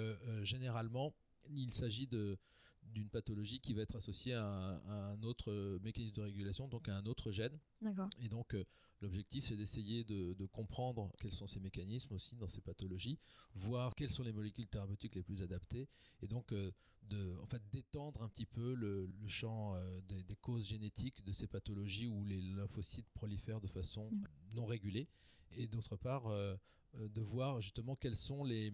généralement, 0.43 1.15
il 1.51 1.73
s'agit 1.73 2.07
de 2.07 2.39
d'une 2.93 3.09
pathologie 3.09 3.61
qui 3.61 3.75
va 3.75 3.83
être 3.83 3.97
associée 3.97 4.35
à 4.35 4.45
un, 4.45 4.77
à 4.89 5.13
un 5.13 5.23
autre 5.23 5.51
euh, 5.51 5.79
mécanisme 5.83 6.15
de 6.15 6.23
régulation, 6.23 6.69
donc 6.69 6.89
à 6.89 6.97
un 6.97 7.07
autre 7.07 7.33
gène. 7.33 7.59
D'accord. 7.81 8.09
Et 8.21 8.29
donc, 8.29 8.55
euh, 8.55 8.65
l'objectif, 9.01 9.45
c'est 9.45 9.57
d'essayer 9.57 10.05
de, 10.05 10.35
de 10.35 10.47
comprendre 10.47 11.11
quels 11.19 11.33
sont 11.33 11.47
ces 11.47 11.61
mécanismes 11.61 12.15
aussi 12.15 12.37
dans 12.37 12.47
ces 12.49 12.61
pathologies, 12.61 13.19
voir 13.55 13.95
quelles 13.95 14.11
sont 14.11 14.23
les 14.23 14.33
molécules 14.33 14.69
thérapeutiques 14.69 15.15
les 15.17 15.23
plus 15.23 15.43
adaptées, 15.43 15.89
et 16.23 16.29
donc 16.29 16.53
euh, 16.53 16.71
de, 17.03 17.37
en 17.43 17.47
fait, 17.47 17.63
d'étendre 17.71 18.23
un 18.23 18.29
petit 18.29 18.47
peu 18.47 18.75
le, 18.75 19.07
le 19.07 19.29
champ 19.29 19.75
euh, 19.75 20.01
des, 20.03 20.23
des 20.23 20.37
causes 20.37 20.67
génétiques 20.69 21.23
de 21.25 21.33
ces 21.33 21.47
pathologies 21.49 22.07
où 22.07 22.25
les 22.25 22.41
lymphocytes 22.41 23.11
prolifèrent 23.13 23.61
de 23.61 23.67
façon 23.67 24.11
Mm. 24.11 24.25
non 24.55 24.67
régulée, 24.67 25.09
et 25.57 25.67
d'autre 25.67 25.97
part, 25.97 26.29
de 26.29 27.21
voir 27.21 27.61
justement 27.61 27.97
quelles 27.97 28.17
sont 28.17 28.45
les 28.45 28.73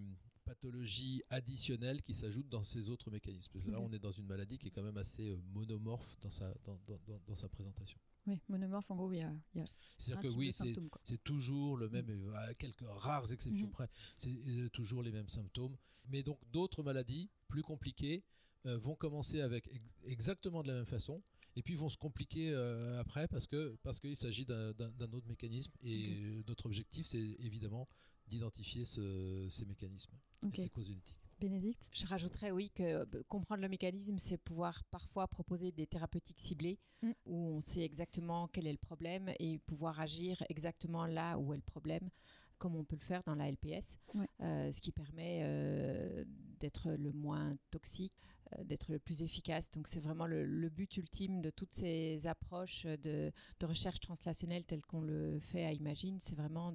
pathologies 0.54 1.22
additionnelles 1.30 2.02
qui 2.02 2.12
s'ajoutent 2.12 2.48
dans 2.48 2.64
ces 2.64 2.88
autres 2.88 3.10
mécanismes. 3.10 3.52
Parce 3.52 3.64
que 3.64 3.70
là, 3.70 3.80
on 3.80 3.92
est 3.92 3.98
dans 4.00 4.10
une 4.10 4.26
maladie 4.26 4.58
qui 4.58 4.68
est 4.68 4.70
quand 4.72 4.82
même 4.82 4.96
assez 4.96 5.30
euh, 5.30 5.40
monomorphe 5.52 6.18
dans 6.20 6.30
sa, 6.30 6.52
dans, 6.64 6.78
dans- 7.26 7.34
sa 7.36 7.48
présentation. 7.48 7.98
Oui, 8.26 8.40
monomorphe, 8.48 8.90
en 8.90 8.96
gros, 8.96 9.12
il 9.12 9.18
y 9.18 9.22
a, 9.22 9.32
C'est-à-dire 9.96 10.30
que 10.30 10.36
oui, 10.36 10.52
c'est 11.04 11.22
toujours 11.22 11.76
le 11.76 11.88
même, 11.88 12.10
et 12.10 12.36
à 12.36 12.54
quelques 12.54 12.84
rares 12.86 13.32
exceptions 13.32 13.66
Mhm. 13.66 13.72
près, 13.72 13.88
c'est 14.16 14.30
euh, 14.30 14.68
toujours 14.70 15.02
les 15.02 15.12
mêmes 15.12 15.28
symptômes. 15.28 15.76
Mais 16.08 16.22
donc 16.22 16.38
d'autres 16.50 16.82
maladies 16.82 17.30
plus 17.48 17.62
compliquées 17.62 18.24
euh, 18.66 18.76
vont 18.76 18.94
commencer 18.96 19.40
avec 19.40 19.68
ex- 19.68 19.80
exactement 20.04 20.62
de 20.62 20.68
la 20.68 20.74
même 20.74 20.86
façon 20.86 21.22
et 21.56 21.62
puis 21.62 21.74
vont 21.76 21.88
se 21.88 21.96
compliquer 21.96 22.50
euh, 22.50 23.00
après 23.00 23.26
parce 23.26 23.46
que 23.46 23.76
parce 23.82 23.98
qu'il 24.00 24.16
s'agit 24.16 24.44
d'un 24.44 25.12
autre 25.12 25.26
mécanisme 25.26 25.72
et 25.82 26.20
euh, 26.20 26.42
notre 26.46 26.66
objectif 26.66 27.06
c'est 27.06 27.36
évidemment 27.40 27.88
d'identifier 28.30 28.84
ce- 28.84 29.46
ces 29.50 29.64
mécanismes 29.66 30.14
et 30.52 30.62
ces 30.62 30.70
causes 30.70 30.86
génétiques. 30.86 31.16
Bénédicte? 31.38 31.88
Je 31.92 32.06
rajouterais, 32.06 32.50
oui, 32.50 32.70
que 32.70 32.82
euh, 32.82 33.04
comprendre 33.28 33.62
le 33.62 33.68
mécanisme, 33.68 34.18
c'est 34.18 34.36
pouvoir 34.36 34.84
parfois 34.84 35.26
proposer 35.26 35.72
des 35.72 35.86
thérapeutiques 35.86 36.40
ciblées 36.40 36.78
mm. 37.02 37.10
où 37.24 37.36
on 37.56 37.60
sait 37.60 37.82
exactement 37.82 38.46
quel 38.48 38.66
est 38.66 38.72
le 38.72 38.78
problème 38.78 39.32
et 39.38 39.58
pouvoir 39.58 40.00
agir 40.00 40.42
exactement 40.50 41.06
là 41.06 41.38
où 41.38 41.52
est 41.52 41.56
le 41.56 41.62
problème 41.62 42.10
comme 42.58 42.76
on 42.76 42.84
peut 42.84 42.96
le 42.96 43.04
faire 43.04 43.22
dans 43.24 43.34
la 43.34 43.48
LPS, 43.48 43.98
euh, 44.42 44.70
ce 44.70 44.80
qui 44.82 44.92
permet 44.92 45.40
euh, 45.42 46.24
d'être 46.60 46.90
le 46.90 47.10
moins 47.10 47.56
toxique, 47.70 48.12
euh, 48.22 48.39
d'être 48.64 48.90
le 48.90 48.98
plus 48.98 49.22
efficace. 49.22 49.70
Donc 49.70 49.88
c'est 49.88 50.00
vraiment 50.00 50.26
le, 50.26 50.68
but 50.68 50.96
ultime 50.96 51.40
de 51.40 51.50
toutes 51.50 51.74
ces 51.74 52.26
approches 52.26 52.84
de, 52.84 53.32
recherche 53.62 54.00
translationnelle 54.00 54.64
telles 54.64 54.84
qu'on 54.84 55.02
le 55.02 55.38
fait 55.40 55.64
à 55.64 55.72
Imagine, 55.72 56.18
c'est 56.20 56.34
vraiment 56.34 56.72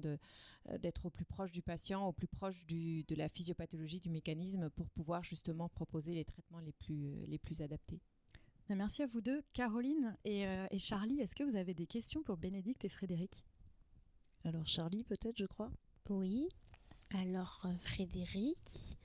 d'être 0.78 1.06
au 1.06 1.10
plus 1.10 1.24
proche 1.24 1.52
du 1.52 1.62
patient, 1.62 2.06
au 2.06 2.12
plus 2.12 2.28
proche 2.28 2.64
du, 2.66 3.04
de 3.04 3.14
la 3.14 3.28
physiopathologie 3.28 4.00
du 4.00 4.10
mécanisme 4.10 4.70
pour 4.70 4.88
pouvoir 4.90 5.22
justement 5.24 5.68
proposer 5.68 6.14
les 6.14 6.24
traitements 6.24 6.60
les 6.60 6.72
plus, 6.72 7.24
les 7.26 7.38
plus 7.38 7.62
adaptés. 7.62 8.00
Merci 8.68 9.02
à 9.02 9.06
vous 9.06 9.20
deux. 9.20 9.42
Caroline 9.52 10.16
et, 10.24 10.44
et 10.70 10.78
Charlie, 10.78 11.20
est-ce 11.20 11.36
que 11.36 11.44
vous 11.44 11.56
avez 11.56 11.74
des 11.74 11.86
questions 11.86 12.22
pour 12.22 12.36
Bénédicte 12.36 12.84
et 12.84 12.88
Frédéric? 12.88 13.44
Alors 14.44 14.66
Charlie, 14.68 15.02
peut-être, 15.04 15.36
je 15.36 15.46
crois? 15.46 15.70
Oui. 16.08 16.48
Alors 17.14 17.62
euh, 17.64 17.76
Frédéric, 17.80 18.96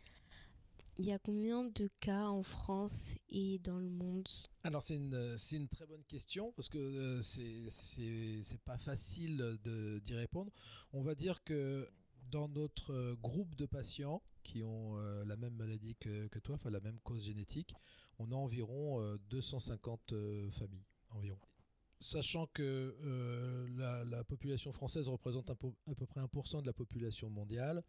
il 0.97 1.05
y 1.05 1.11
a 1.11 1.19
combien 1.19 1.65
de 1.65 1.89
cas 1.99 2.27
en 2.27 2.43
France 2.43 3.15
et 3.29 3.59
dans 3.59 3.79
le 3.79 3.89
monde 3.89 4.27
Alors 4.63 4.83
c'est 4.83 4.95
une, 4.95 5.67
très 5.69 5.85
bonne 5.85 6.03
question 6.03 6.51
parce 6.53 6.69
que 6.69 6.77
euh, 6.77 7.21
c'est 7.21 8.61
pas 8.63 8.77
facile 8.77 9.57
d'y 10.03 10.15
répondre. 10.15 10.51
On 10.93 11.01
va 11.01 11.15
dire 11.15 11.43
que 11.43 11.89
dans 12.31 12.47
notre 12.47 12.93
euh, 12.93 13.15
groupe 13.15 13.55
de 13.55 13.65
patients 13.65 14.21
qui 14.43 14.63
ont 14.63 14.95
la 15.25 15.35
même 15.35 15.53
maladie 15.53 15.95
que, 15.95 16.39
toi, 16.39 16.55
enfin 16.55 16.71
la 16.71 16.79
même 16.79 16.99
cause 17.01 17.25
génétique, 17.25 17.75
on 18.17 18.31
a 18.31 18.35
environ 18.35 19.15
250 19.29 20.15
familles 20.49 20.83
environ 21.11 21.37
sachant 22.01 22.47
que 22.47 22.97
euh, 23.03 24.05
la, 24.05 24.23
population 24.23 24.73
française 24.73 25.07
représente 25.07 25.49
à 25.49 25.55
peu 25.55 25.71
près 26.07 26.21
1% 26.21 26.61
de 26.61 26.65
la 26.65 26.73
population 26.73 27.29
mondiale, 27.29 27.83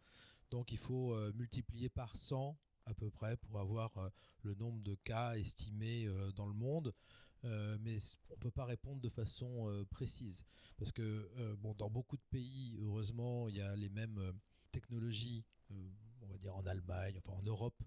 donc 0.51 0.71
il 0.71 0.77
faut 0.77 1.13
euh, 1.13 1.33
multiplier 1.35 1.89
par 1.89 2.15
100 2.15 2.57
à 2.85 2.93
peu 2.93 3.09
près 3.09 3.37
pour 3.37 3.59
avoir 3.59 3.97
euh, 3.97 4.09
le 4.43 4.55
nombre 4.55 4.81
de 4.81 4.95
cas 4.95 5.35
estimés 5.35 6.07
dans 6.35 6.45
le 6.45 6.53
monde. 6.53 6.93
mais 7.43 7.97
on 8.29 8.35
ne 8.35 8.39
peut 8.39 8.51
pas 8.51 8.65
répondre 8.65 9.01
de 9.01 9.09
façon 9.09 9.85
précise. 9.89 10.45
Parce 10.77 10.91
que 10.91 11.29
bon, 11.55 11.73
dans 11.75 11.89
beaucoup 11.89 12.17
de 12.17 12.23
pays, 12.29 12.77
heureusement, 12.81 13.49
il 13.49 13.55
y 13.55 13.61
a 13.61 13.75
les 13.75 13.89
mêmes 13.89 14.33
technologies, 14.71 15.43
on 16.21 16.27
va 16.27 16.37
dire 16.37 16.55
en 16.55 16.65
Allemagne, 16.65 17.15
enfin 17.17 17.37
en 17.37 17.43
Europe, 17.43 17.81
euh, 17.81 17.85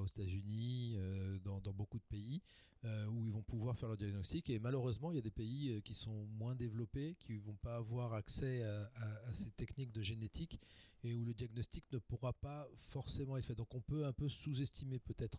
aux 0.00 0.06
États-Unis, 0.06 0.94
euh, 0.96 1.38
dans, 1.40 1.60
beaucoup 1.72 1.98
de 1.98 2.04
pays, 2.04 2.42
euh, 2.84 3.06
où 3.06 3.24
ils 3.24 3.32
vont 3.32 3.42
pouvoir 3.42 3.76
faire 3.76 3.88
leur 3.88 3.96
diagnostic. 3.96 4.50
Et 4.50 4.58
malheureusement, 4.58 5.10
il 5.10 5.16
y 5.16 5.18
a 5.18 5.22
des 5.22 5.30
pays 5.30 5.80
qui 5.82 5.94
sont 5.94 6.26
moins 6.26 6.54
développés, 6.54 7.16
qui 7.18 7.34
ne 7.34 7.40
vont 7.40 7.56
pas 7.56 7.76
avoir 7.76 8.14
accès 8.14 8.62
à, 8.62 9.32
ces 9.32 9.50
techniques 9.50 9.92
de 9.92 10.02
génétique 10.02 10.60
et 11.04 11.14
où 11.14 11.24
le 11.24 11.32
diagnostic 11.32 11.84
ne 11.92 11.98
pourra 11.98 12.32
pas 12.32 12.68
forcément 12.90 13.36
être 13.36 13.46
fait. 13.46 13.54
Donc 13.54 13.74
on 13.74 13.80
peut 13.80 14.04
un 14.04 14.12
peu 14.12 14.28
sous-estimer 14.28 14.98
peut-être 14.98 15.38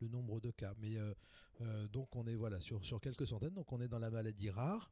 le 0.00 0.08
nombre 0.08 0.40
de 0.40 0.50
cas. 0.50 0.74
Mais 0.78 0.96
donc 1.92 2.14
on 2.14 2.26
est 2.26 2.36
voilà 2.36 2.60
sur 2.60 3.00
quelques 3.00 3.26
centaines. 3.26 3.54
Donc 3.54 3.72
on 3.72 3.80
est 3.80 3.88
dans 3.88 3.98
la 3.98 4.10
maladie 4.10 4.50
rare 4.50 4.90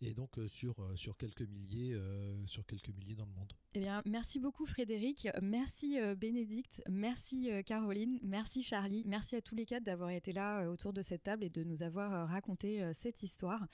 et 0.00 0.14
donc 0.14 0.38
euh, 0.38 0.48
sur, 0.48 0.78
euh, 0.80 0.96
sur, 0.96 1.16
quelques 1.16 1.42
milliers, 1.42 1.94
euh, 1.94 2.44
sur 2.46 2.64
quelques 2.66 2.90
milliers 2.90 3.14
dans 3.14 3.26
le 3.26 3.32
monde. 3.32 3.52
Eh 3.74 3.80
bien, 3.80 4.02
merci 4.06 4.38
beaucoup 4.38 4.66
Frédéric, 4.66 5.28
merci 5.40 5.98
Bénédicte, 6.16 6.82
merci 6.90 7.48
Caroline, 7.64 8.18
merci 8.22 8.62
Charlie, 8.62 9.02
merci 9.06 9.36
à 9.36 9.40
tous 9.40 9.54
les 9.54 9.64
quatre 9.64 9.84
d'avoir 9.84 10.10
été 10.10 10.32
là 10.32 10.68
autour 10.68 10.92
de 10.92 11.00
cette 11.02 11.22
table 11.22 11.44
et 11.44 11.50
de 11.50 11.64
nous 11.64 11.82
avoir 11.82 12.28
raconté 12.28 12.82
cette 12.92 13.22
histoire. 13.22 13.66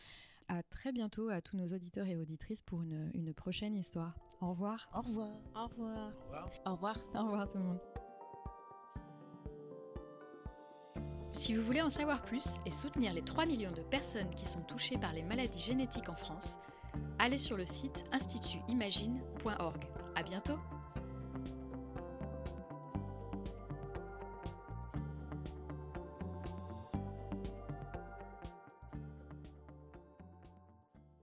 À 0.46 0.62
très 0.62 0.92
bientôt 0.92 1.28
à 1.28 1.42
tous 1.42 1.56
nos 1.56 1.66
auditeurs 1.66 2.06
et 2.06 2.16
auditrices 2.16 2.62
pour 2.62 2.82
une, 2.82 3.10
une 3.12 3.34
prochaine 3.34 3.74
histoire. 3.74 4.16
Au 4.40 4.50
revoir. 4.50 4.88
Au 4.94 5.02
revoir. 5.02 5.34
Au 5.54 5.66
revoir. 5.66 6.12
Au 6.24 6.32
revoir. 6.32 6.50
Au 6.64 6.72
revoir. 6.72 6.98
Au 7.14 7.24
revoir 7.24 7.48
tout 7.48 7.58
le 7.58 7.64
monde. 7.64 8.07
Si 11.38 11.54
vous 11.54 11.62
voulez 11.62 11.82
en 11.82 11.88
savoir 11.88 12.20
plus 12.22 12.56
et 12.66 12.72
soutenir 12.72 13.12
les 13.12 13.22
3 13.22 13.46
millions 13.46 13.70
de 13.70 13.80
personnes 13.80 14.34
qui 14.34 14.44
sont 14.44 14.62
touchées 14.62 14.98
par 14.98 15.12
les 15.12 15.22
maladies 15.22 15.60
génétiques 15.60 16.08
en 16.08 16.16
France, 16.16 16.58
allez 17.20 17.38
sur 17.38 17.56
le 17.56 17.64
site 17.64 18.04
institutimagine.org. 18.10 19.84
À 20.16 20.24
bientôt! 20.24 20.58